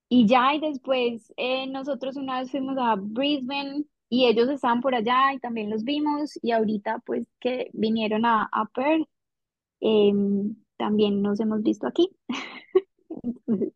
[0.08, 4.94] y ya, y después eh, nosotros una vez fuimos a Brisbane y ellos estaban por
[4.94, 9.08] allá y también los vimos y ahorita pues que vinieron a, a Perth,
[9.80, 12.10] em, también nos hemos visto aquí.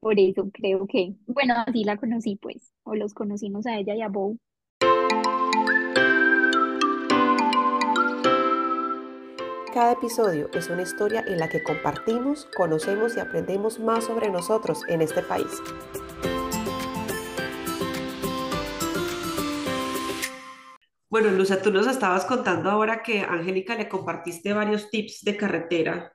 [0.00, 4.02] Por eso creo que, bueno, así la conocí pues, o los conocimos a ella y
[4.02, 4.36] a Bo.
[9.76, 14.80] Cada episodio es una historia en la que compartimos, conocemos y aprendemos más sobre nosotros
[14.88, 15.60] en este país.
[21.10, 26.10] Bueno, Luza, tú nos estabas contando ahora que Angélica le compartiste varios tips de carretera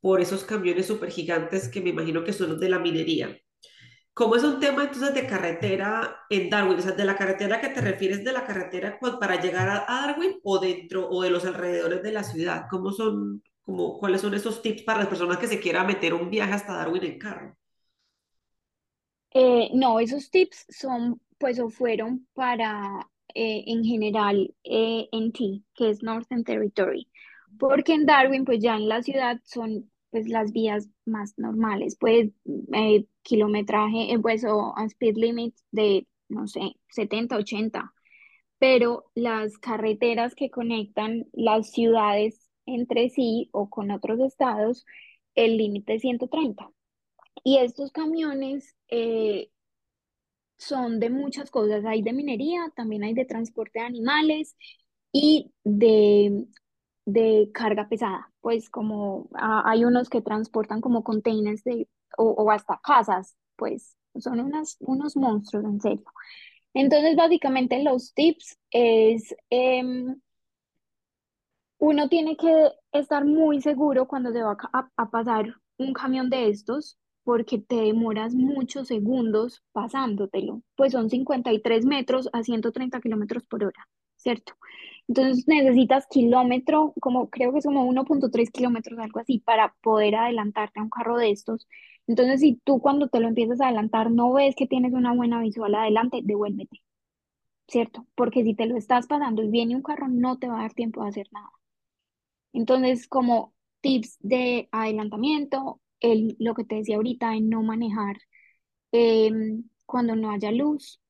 [0.00, 3.36] por esos camiones súper gigantes que me imagino que son los de la minería.
[4.14, 6.78] ¿Cómo es un tema entonces de carretera en Darwin?
[6.78, 10.38] O sea, de la carretera que te refieres de la carretera para llegar a Darwin
[10.44, 12.66] o dentro o de los alrededores de la ciudad.
[12.70, 16.30] ¿Cómo son, como, cuáles son esos tips para las personas que se quieran meter un
[16.30, 17.56] viaje hasta Darwin en carro?
[19.32, 25.90] Eh, no, esos tips son, pues, o fueron para, eh, en general, eh, NT, que
[25.90, 27.08] es Northern Territory,
[27.58, 32.30] porque en Darwin, pues ya en la ciudad son pues las vías más normales, pues
[32.72, 37.92] eh, kilometraje, eh, pues o speed limit de, no sé, 70, 80,
[38.60, 44.86] pero las carreteras que conectan las ciudades entre sí o con otros estados,
[45.34, 46.70] el límite es 130.
[47.42, 49.50] Y estos camiones eh,
[50.58, 54.56] son de muchas cosas, hay de minería, también hay de transporte de animales
[55.12, 56.46] y de
[57.06, 62.80] de carga pesada, pues como ah, hay unos que transportan como containers de, o, hasta
[62.82, 66.04] casas, pues son unas, unos monstruos, en serio.
[66.74, 70.16] Entonces, básicamente los tips es, em,
[71.78, 76.48] uno tiene que estar muy seguro cuando se va a, a pasar un camión de
[76.48, 83.64] estos, porque te demoras muchos segundos pasándotelo, pues son 53 metros a 130 kilómetros por
[83.64, 84.54] hora, ¿cierto?
[85.08, 90.80] Entonces necesitas kilómetro, como creo que es como 1.3 kilómetros, algo así, para poder adelantarte
[90.80, 91.68] a un carro de estos.
[92.06, 95.40] Entonces, si tú cuando te lo empiezas a adelantar no ves que tienes una buena
[95.40, 96.82] visual adelante, devuélvete,
[97.68, 98.06] ¿cierto?
[98.16, 100.74] Porque si te lo estás pasando y viene un carro, no te va a dar
[100.74, 101.50] tiempo de hacer nada.
[102.52, 108.16] Entonces, como tips de adelantamiento, el, lo que te decía ahorita, en no manejar
[108.92, 111.00] em, cuando no haya luz,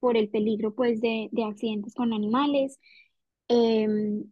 [0.00, 2.80] por el peligro pues de, de accidentes con animales.
[3.52, 4.24] Em,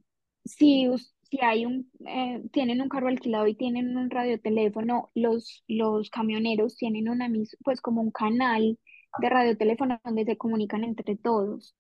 [0.45, 0.87] si,
[1.23, 6.77] si hay un, eh, tienen un carro alquilado y tienen un radioteléfono, los, los camioneros
[6.77, 7.29] tienen una,
[7.65, 8.79] pues como un canal
[9.21, 11.75] de radioteléfono donde se comunican entre todos.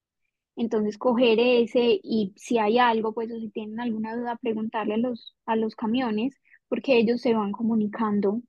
[0.56, 4.98] Entonces, coger ese y si hay algo, pues o si tienen alguna duda, preguntarle a
[4.98, 6.34] los, a los camiones,
[6.68, 8.42] porque ellos se van comunicando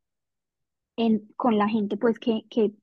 [0.97, 2.73] en, con la gente pues que, que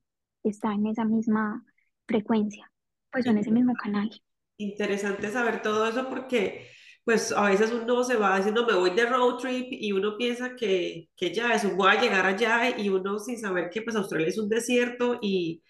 [0.43, 1.65] está en esa misma
[2.07, 2.71] frecuencia,
[3.11, 4.09] pues en ese mismo canal
[4.57, 6.67] interesante saber todo eso porque
[7.03, 10.55] pues a veces uno se va diciendo me voy de road trip y uno piensa
[10.55, 14.27] que, que ya eso, voy a llegar allá y uno sin saber que pues Australia
[14.27, 15.63] es un desierto y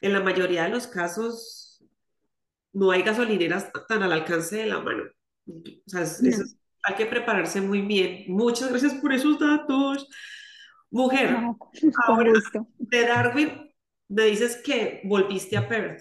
[0.00, 1.82] en la mayoría de los casos
[2.72, 5.04] no hay gasolineras tan al alcance de la mano.
[5.46, 6.44] O sea, eso,
[6.82, 8.24] hay que prepararse muy bien.
[8.28, 10.08] Muchas gracias por esos datos.
[10.90, 11.36] Mujer,
[12.06, 12.32] ahora
[12.78, 13.74] de Darwin,
[14.08, 16.00] me dices que volviste a Perth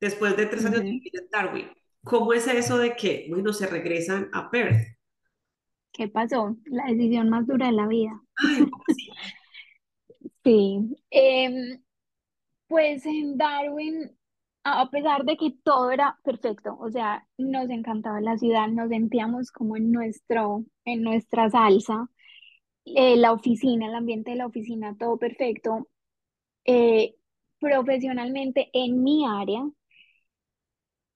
[0.00, 1.68] después de tres años de vivir en Darwin.
[2.04, 4.98] ¿Cómo es eso de que, bueno, se regresan a Perth?
[5.92, 6.56] ¿Qué pasó?
[6.66, 8.22] La decisión más dura de la vida.
[10.44, 10.96] sí.
[11.10, 11.82] Em,
[12.68, 14.16] pues en Darwin,
[14.64, 19.50] a pesar de que todo era perfecto, o sea, nos encantaba la ciudad, nos sentíamos
[19.50, 22.08] como en nuestro, en nuestra salsa,
[22.84, 25.88] eh, la oficina, el ambiente de la oficina, todo perfecto.
[26.64, 27.14] Eh,
[27.58, 29.68] profesionalmente en mi área,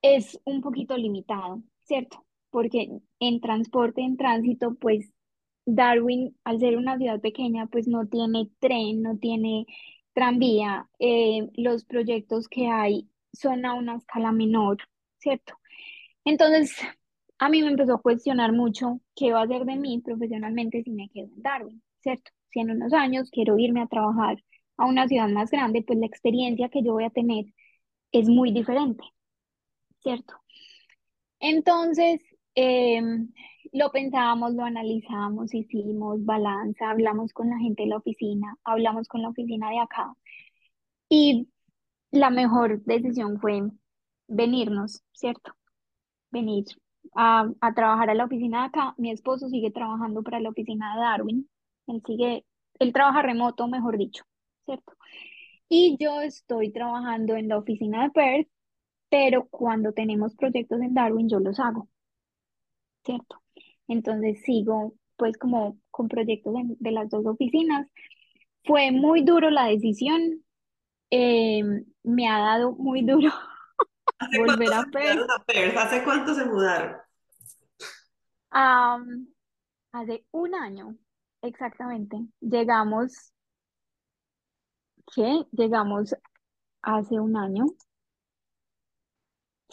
[0.03, 2.25] es un poquito limitado, ¿cierto?
[2.51, 2.89] Porque
[3.21, 5.13] en transporte, en tránsito, pues
[5.67, 9.67] Darwin, al ser una ciudad pequeña, pues no tiene tren, no tiene
[10.13, 14.79] tranvía, eh, los proyectos que hay son a una escala menor,
[15.19, 15.55] ¿cierto?
[16.25, 16.77] Entonces,
[17.39, 20.91] a mí me empezó a cuestionar mucho qué va a hacer de mí profesionalmente si
[20.91, 22.31] me quedo en Darwin, ¿cierto?
[22.51, 24.43] Si en unos años quiero irme a trabajar
[24.77, 27.47] a una ciudad más grande, pues la experiencia que yo voy a tener
[28.13, 29.05] es muy diferente.
[30.03, 30.35] ¿Cierto?
[31.41, 32.21] Entonces,
[32.55, 33.33] em,
[33.73, 39.23] lo pensábamos, lo analizamos, hicimos balanza, hablamos con la gente de la oficina, hablamos con
[39.23, 40.15] la oficina de acá
[41.09, 41.49] y
[42.11, 43.63] la mejor decisión fue
[44.29, 45.53] venirnos, ¿cierto?
[46.31, 46.65] Venir
[47.15, 48.95] a, a trabajar a la oficina de acá.
[48.99, 51.51] Mi esposo sigue trabajando para la oficina de Darwin,
[51.89, 52.47] él sigue,
[52.79, 54.25] él trabaja remoto, mejor dicho,
[54.67, 54.95] ¿cierto?
[55.69, 58.49] Y yo estoy trabajando en la oficina de Perth
[59.13, 61.87] pero cuando tenemos proyectos en Darwin yo los hago,
[63.05, 63.43] ¿cierto?
[63.87, 67.87] Entonces sigo pues como con proyectos de, las dos oficinas.
[68.65, 70.43] Fue muy duro la decisión,
[71.11, 73.31] em, me ha dado muy duro
[74.39, 75.77] volver a Perth.
[75.77, 76.97] ¿Hace cuánto se mudaron?
[79.93, 80.97] Hace un año,
[81.43, 83.35] exactamente, llegamos,
[85.15, 85.45] ¿qué?
[85.53, 86.17] Llegamos
[86.81, 87.67] hace un año,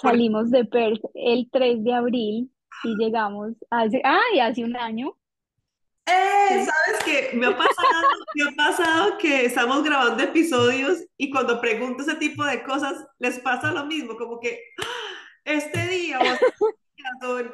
[0.02, 2.52] salimos de Perth el 3 de abril
[2.84, 4.40] y llegamos hace, ¡ay!
[4.40, 5.16] Hace un año,
[6.06, 6.66] ¡Eh!
[6.66, 7.38] ¿Sabes qué?
[7.38, 12.44] Me ha pasado, me ha pasado que estamos grabando episodios y cuando pregunto ese tipo
[12.44, 14.86] de cosas les pasa lo mismo, como que ¡ah!
[15.46, 16.20] este día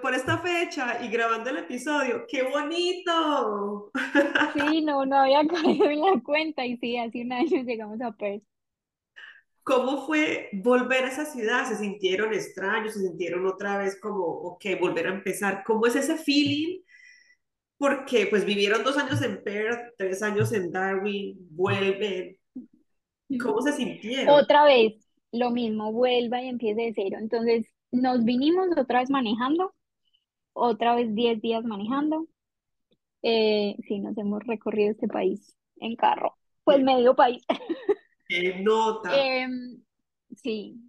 [0.02, 3.91] por esta fecha y grabando el episodio, ¡qué bonito!
[4.54, 8.12] Sí, no, no había caído en la cuenta y sí, hace un año llegamos a
[8.12, 8.43] Perth.
[9.66, 11.68] ¿Cómo fue volver a esa ciudad?
[11.68, 12.93] ¿Se sintieron extraños?
[12.93, 15.63] ¿Se sintieron otra vez como, ok, volver a empezar?
[15.66, 16.82] ¿Cómo es ese feeling?
[17.80, 22.38] Porque pues vivieron dos años en Perth, tres años en Darwin, vuelven.
[23.41, 24.36] ¿Cómo se sintieron?
[24.36, 27.18] Otra vez, lo mismo, vuelva y empiece de cero.
[27.20, 29.74] Entonces, nos vinimos otra vez manejando,
[30.53, 32.28] otra vez 10 días manejando.
[33.24, 37.43] Eh, sí, nos hemos recorrido este país en carro, pues ¿Qué, medio país.
[38.28, 39.15] qué nota?
[39.15, 39.82] Em,
[40.36, 40.80] sí,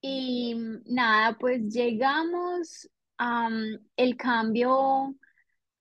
[0.00, 0.54] y
[0.86, 2.88] nada, pues llegamos,
[3.18, 3.54] am,
[3.96, 5.14] el cambio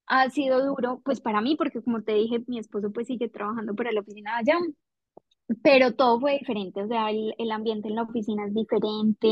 [0.08, 3.76] ha sido duro, pues para mí, porque como te dije, mi esposo pues sigue trabajando
[3.76, 4.60] para la oficina de allá,
[5.64, 9.30] pero todo fue diferente, o sea, el, el ambiente en la oficina es diferente,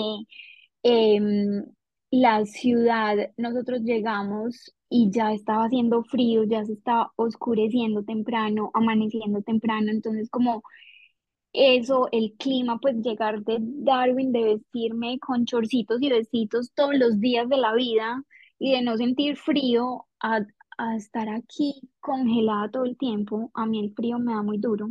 [0.83, 1.65] em,
[2.11, 9.41] la ciudad, nosotros llegamos y ya estaba haciendo frío, ya se estaba oscureciendo temprano, amaneciendo
[9.41, 10.63] temprano, entonces como
[11.55, 17.19] eso, el clima, pues llegar de Darwin, de vestirme con chorcitos y vestidos todos los
[17.19, 18.23] días de la vida
[18.59, 20.41] y de no sentir frío a,
[20.77, 24.89] a estar aquí congelada todo el tiempo, a mí el frío me da muy duro.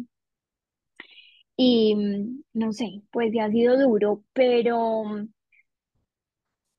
[1.57, 5.27] Y mm, no sé, pues ya ha sido duro, pero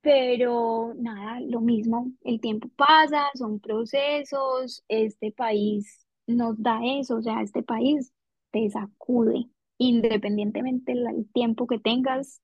[0.00, 7.22] Pero nada, lo mismo, el tiempo pasa, son procesos, este país nos da eso, o
[7.22, 8.12] sea, este país
[8.52, 9.48] te sacude,
[9.78, 12.42] independientemente del tiempo que tengas,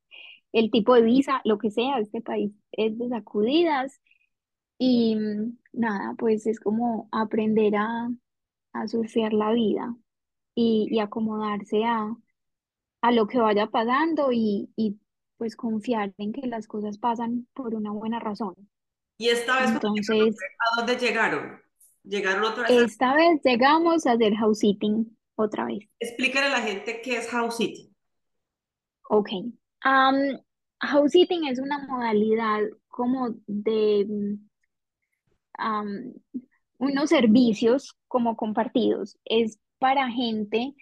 [0.52, 4.00] el tipo de visa, lo que sea, este país es de sacudidas
[4.78, 8.10] y mm, nada, pues es como aprender a,
[8.74, 9.96] a surfear la vida
[10.54, 12.16] y, y acomodarse a,
[13.02, 14.98] a lo que vaya pasando y, y
[15.38, 18.54] pues confiar en que las cosas pasan por una buena razón.
[19.18, 21.60] Y esta vez Entonces, ¿a dónde llegaron?
[22.04, 25.88] Llegaron otra vez esta vez llegamos a hacer house sitting otra vez.
[25.98, 27.94] Explícale a la gente qué es house sitting.
[29.08, 29.30] Ok.
[30.80, 34.06] House sitting es una modalidad como de
[36.78, 39.18] unos servicios como compartidos.
[39.24, 40.74] Es para gente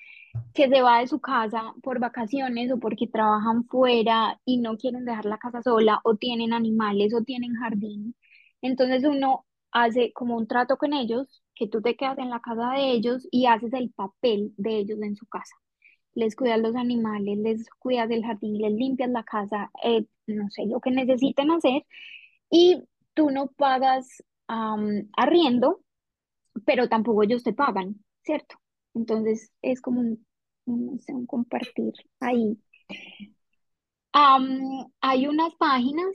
[0.55, 5.05] que se va de su casa por vacaciones o porque trabajan fuera y no quieren
[5.05, 8.15] dejar la casa sola o tienen animales o tienen jardín.
[8.63, 12.73] Entonces uno hace como un trato con ellos, que tú te quedas en la casa
[12.73, 15.55] de ellos y haces el papel de ellos en su casa.
[16.15, 20.67] Les cuidas los animales, les cuidas del jardín, les limpias la casa, eh, no sé,
[20.67, 21.85] lo que necesiten hacer
[22.51, 22.83] y
[23.15, 24.25] tú no pagas
[25.17, 25.83] arriendo
[26.65, 28.57] pero tampoco ellos te pagan, ¿cierto?
[28.95, 30.01] Entonces es como
[30.65, 32.59] un, compartir ahí.
[34.13, 36.09] Hay unas páginas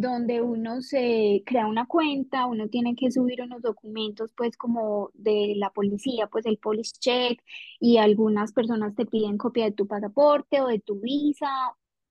[0.00, 5.54] donde uno se crea una cuenta, uno tiene que subir unos documentos, pues como de
[5.56, 7.42] la policía, pues el police check,
[7.80, 11.48] y algunas personas te piden copia de tu pasaporte o de tu visa,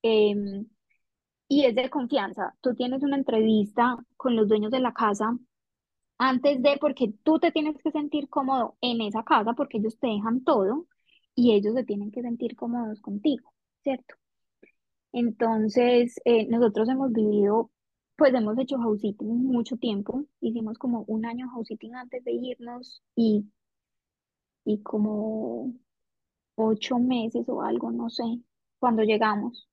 [0.03, 0.67] em,
[1.47, 2.55] y es de confianza.
[2.61, 5.37] Tú tienes una entrevista con los dueños de la casa
[6.17, 10.07] antes de, porque tú te tienes que sentir cómodo en esa casa porque ellos te
[10.07, 10.87] dejan todo
[11.35, 14.15] y ellos se tienen que sentir cómodos contigo, ¿cierto?
[15.11, 17.71] Entonces, eh, nosotros hemos vivido,
[18.19, 22.33] pues hemos hecho house sitting mucho tiempo, hicimos como un año house sitting antes de
[22.33, 23.45] irnos y,
[24.63, 25.73] y como
[26.55, 28.23] ocho meses o algo, no sé,
[28.79, 29.67] cuando llegamos.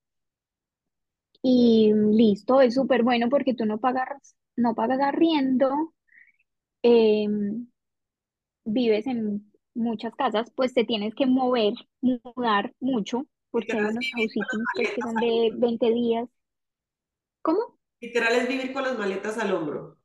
[1.42, 5.92] Y listo, es súper bueno porque tú no pagas, no pagas arriendo.
[6.82, 7.68] em,
[8.66, 14.32] vives en muchas casas, pues te tienes que mover, mudar mucho, porque hay unos house
[14.32, 15.56] sittings pues que son de hombro.
[15.56, 16.28] 20 días.
[17.42, 17.75] ¿Cómo?
[18.00, 19.98] Literal es vivir con las maletas al hombro.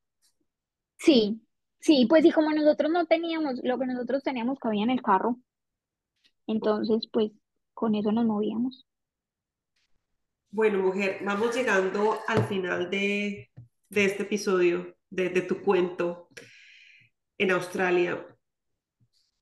[0.98, 1.42] Sí,
[1.82, 5.38] sí, pues y como nosotros no teníamos, lo que nosotros teníamos cabía en el carro,
[6.46, 7.32] entonces pues
[7.74, 8.86] con eso nos movíamos.
[10.52, 13.50] Bueno, mujer, vamos llegando al final de,
[13.89, 16.28] de este episodio, de, de tu cuento
[17.38, 18.26] en Australia.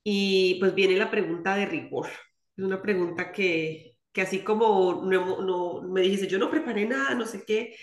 [0.03, 2.07] Y pues viene la pregunta de rigor.
[2.57, 7.15] Es una pregunta que, que así como no, no- me dijiste, yo no preparé nada,
[7.15, 7.75] no sé qué,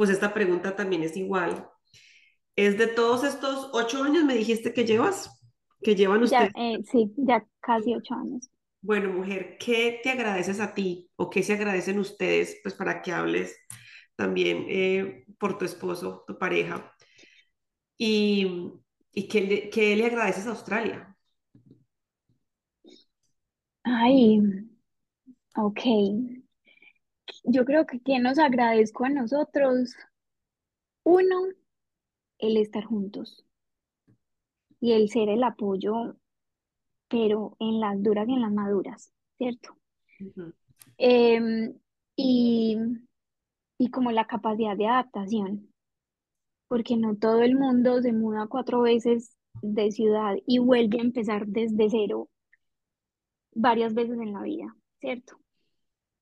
[0.00, 1.68] pues esta pregunta también es igual.
[2.56, 5.30] Es de todos estos ocho años, me dijiste que llevas,
[5.82, 6.54] que llevan Ya, ustedes.
[6.54, 8.48] eh, sí, ya casi ocho años.
[8.82, 13.12] Bueno, mujer, ¿qué te agradeces a ti o qué se agradecen ustedes, pues para que
[13.12, 13.54] hables
[14.16, 16.90] también eh, por tu esposo, tu pareja?
[17.98, 18.72] ¿Y,
[19.12, 21.16] y qué le, qué le agradeces a Australia?
[23.84, 24.40] Ay,
[25.56, 25.80] ok.
[27.44, 29.94] Yo creo que que nos agradezco a nosotros,
[31.04, 31.48] uno,
[32.38, 33.44] el estar juntos
[34.80, 36.16] y el ser el apoyo,
[37.08, 39.76] pero en las duras y en las maduras, ¿cierto?
[40.98, 41.74] Em,
[42.16, 42.78] y,
[43.78, 45.72] y como la capacidad de adaptación,
[46.68, 51.46] porque no todo el mundo se muda cuatro veces de ciudad y vuelve a empezar
[51.46, 52.28] desde cero
[53.52, 55.39] varias veces en la vida, ¿cierto?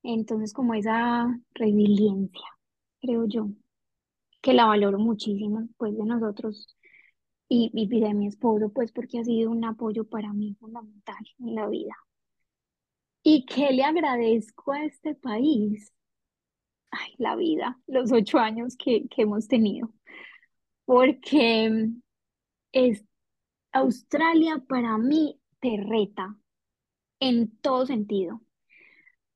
[0.02, 2.46] Entonces, como esa resiliencia,
[3.00, 3.48] creo yo,
[4.40, 6.76] que la valoro muchísimo, pues, de nosotros
[7.48, 11.54] y, y de mi esposo, pues, porque ha sido un apoyo para mí fundamental en
[11.54, 11.94] la vida.
[13.22, 15.92] ¿Y qué le agradezco a este país?
[16.90, 19.92] Ay, la vida, los ocho años que, que hemos tenido,
[20.86, 21.90] porque
[22.72, 23.04] es
[23.72, 26.36] Australia para mí te reta
[27.20, 28.40] en todo sentido.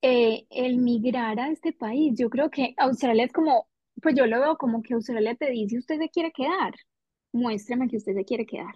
[0.02, 2.14] Eh, el migrar a este país.
[2.18, 3.68] Yo creo que Australia es como,
[4.02, 6.74] pues yo lo veo como que Australia te dice, usted se quiere quedar,
[7.32, 8.74] muéstrame que usted se quiere quedar.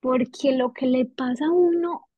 [0.00, 2.08] Porque lo que le pasa a uno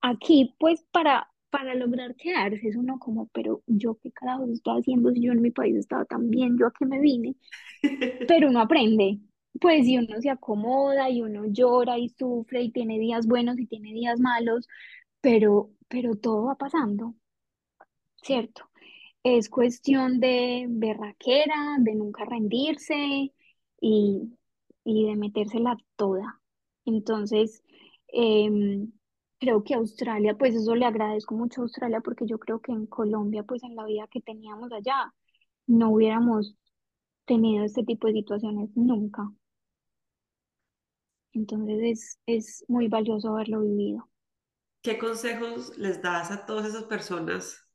[0.00, 5.10] aquí, pues para, para lograr quedarse, es uno como, pero yo qué carajo estoy haciendo
[5.12, 7.36] si yo en mi país estaba tan bien, yo a qué me vine.
[8.28, 9.20] Pero uno aprende.
[9.60, 13.66] Pues si uno se acomoda y uno llora y sufre y tiene días buenos y
[13.66, 14.68] tiene días malos,
[15.20, 17.14] pero, pero todo va pasando,
[18.22, 18.70] ¿cierto?
[19.22, 23.32] Es cuestión de berraquera, de nunca rendirse
[23.80, 24.38] y,
[24.84, 26.40] y de metérsela toda.
[26.84, 27.62] Entonces,
[28.08, 28.92] em,
[29.38, 32.86] creo que Australia, pues eso le agradezco mucho a Australia porque yo creo que en
[32.86, 35.12] Colombia, pues en la vida que teníamos allá,
[35.66, 36.56] no hubiéramos
[37.26, 39.30] tenido este tipo de situaciones nunca.
[41.32, 44.08] Entonces es, es muy valioso haberlo vivido.
[44.82, 47.67] ¿Qué consejos les das a todas esas personas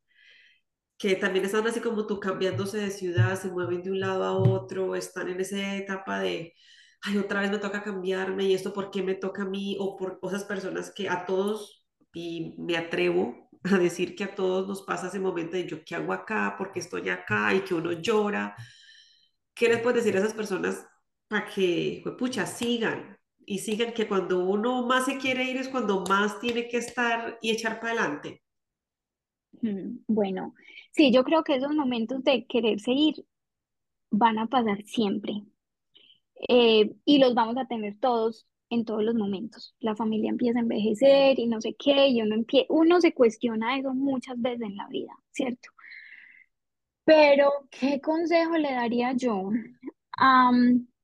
[1.04, 4.32] que también están así como tú, cambiándose de ciudad, se mueven de un lado a
[4.32, 6.54] otro, están en esa etapa de,
[7.02, 9.98] ay, otra vez me toca cambiarme y esto por qué me toca a mí, o
[9.98, 14.84] por esas personas que a todos, y me atrevo a decir que a todos nos
[14.84, 17.92] pasa ese momento de yo qué hago acá, por qué estoy acá y que uno
[17.92, 18.56] llora.
[19.54, 20.86] ¿Qué les puedes decir a esas personas
[21.28, 23.18] para que, pucha, sigan?
[23.46, 27.40] Y sigan que cuando uno más se quiere ir es cuando más tiene que estar
[27.42, 28.44] y echar para adelante.
[29.64, 30.54] Mm, Bueno,
[30.92, 33.26] sí, yo creo que esos momentos de quererse ir
[34.12, 35.44] van a pasar siempre.
[36.50, 39.76] eh, y los vamos a tener todos en todos los momentos.
[39.80, 43.78] La familia empieza a envejecer y no sé qué, y uno, empie- uno se cuestiona
[43.78, 45.70] eso muchas veces en la vida, ¿cierto?
[47.06, 49.50] Pero, ¿qué consejo le daría yo?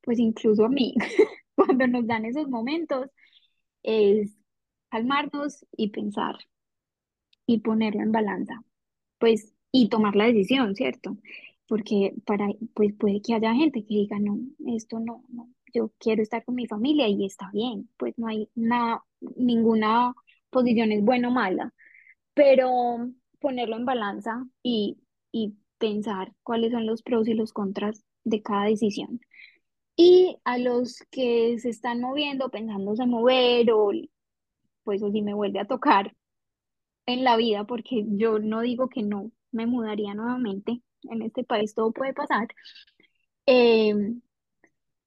[0.02, 0.96] Pues incluso a mí,
[1.56, 3.08] cuando nos dan esos momentos,
[3.84, 4.38] es
[4.92, 6.38] calmarnos y pensar
[7.50, 8.64] y ponerlo en balanza,
[9.18, 11.18] pues, y tomar la decisión, ¿cierto?
[11.68, 14.38] Porque para, pues puede que haya gente que diga, no,
[14.68, 18.50] esto no, no, yo quiero estar con mi familia y está bien, pues no hay
[18.54, 19.04] nada,
[19.36, 20.14] ninguna
[20.52, 21.74] posición es buena o mala,
[22.36, 22.70] pero
[23.40, 25.00] ponerlo en balanza y,
[25.32, 29.22] y pensar cuáles son los pros y los contras de cada decisión.
[29.96, 33.92] Y a los que se están moviendo, pensándose mover o
[34.84, 36.16] pues o si me vuelve a tocar
[37.14, 40.82] en la vida, porque yo no digo que no me mudaría nuevamente.
[41.04, 42.48] En este país todo puede pasar.
[43.48, 43.94] Eh,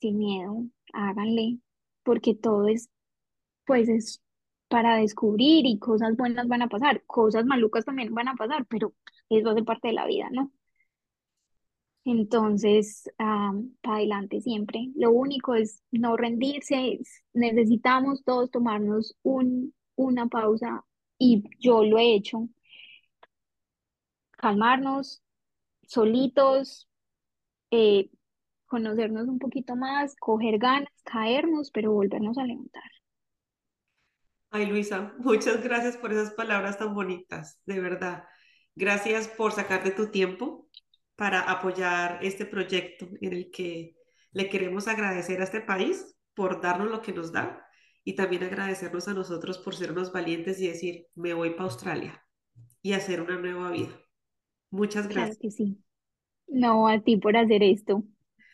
[0.00, 1.58] sin miedo, háganle,
[2.02, 2.90] porque todo es,
[3.66, 4.22] pues es
[4.68, 8.94] para descubrir y cosas buenas van a pasar, cosas malucas también van a pasar, pero
[9.30, 10.52] eso hace parte de la vida, ¿no?
[12.04, 14.90] Entonces, para adelante siempre.
[14.96, 16.94] Lo único es no rendirse.
[16.94, 20.84] es- Necesitamos todos tomarnos un, una pausa
[21.22, 22.48] y yo lo he hecho.
[24.32, 25.22] Calmarnos
[25.86, 26.88] solitos,
[27.70, 28.10] eh,
[28.66, 32.82] conocernos un poquito más, coger ganas, caernos, pero volvernos a levantar.
[34.50, 38.24] Ay, Luisa, muchas gracias por esas palabras tan bonitas, de verdad.
[38.74, 40.68] Gracias por sacar de tu tiempo
[41.14, 43.94] para apoyar este proyecto en el que
[44.32, 47.61] le queremos agradecer a este país por darnos lo que nos da
[48.04, 52.24] y también agradecernos a nosotros por sernos valientes y decir, me voy para Australia
[52.82, 53.92] y hacer una nueva vida.
[54.70, 55.38] Muchas Claro gracias.
[55.38, 55.78] que sí.
[56.48, 58.04] No a ti por hacer esto.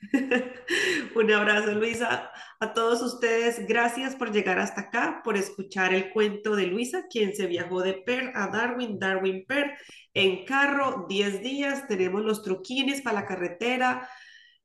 [1.14, 2.30] Un abrazo, Luisa.
[2.60, 7.34] A todos ustedes, gracias por llegar hasta acá, por escuchar el cuento de Luisa, quien
[7.34, 9.72] se viajó de Perth a Darwin, Darwin, Perth,
[10.14, 11.86] en carro, 10 días.
[11.88, 14.08] Tenemos los truquines para la carretera.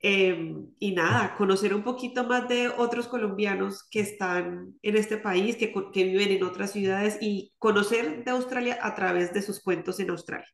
[0.06, 5.56] Eh, y nada, conocer un poquito más de otros colombianos que están en este país,
[5.56, 10.01] que, que viven en otras ciudades y conocer de Australia a través de sus cuentos
[10.01, 10.47] en Australia.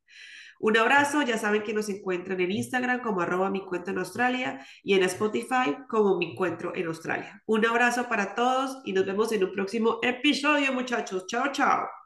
[0.59, 4.63] Un abrazo, ya saben que nos encuentran en Instagram como arroba mi cuento en Australia
[4.83, 7.41] y en Spotify como mi encuentro en Australia.
[7.47, 11.25] Un abrazo para todos y nos vemos en un próximo episodio, muchachos.
[11.27, 11.98] Chao, chao.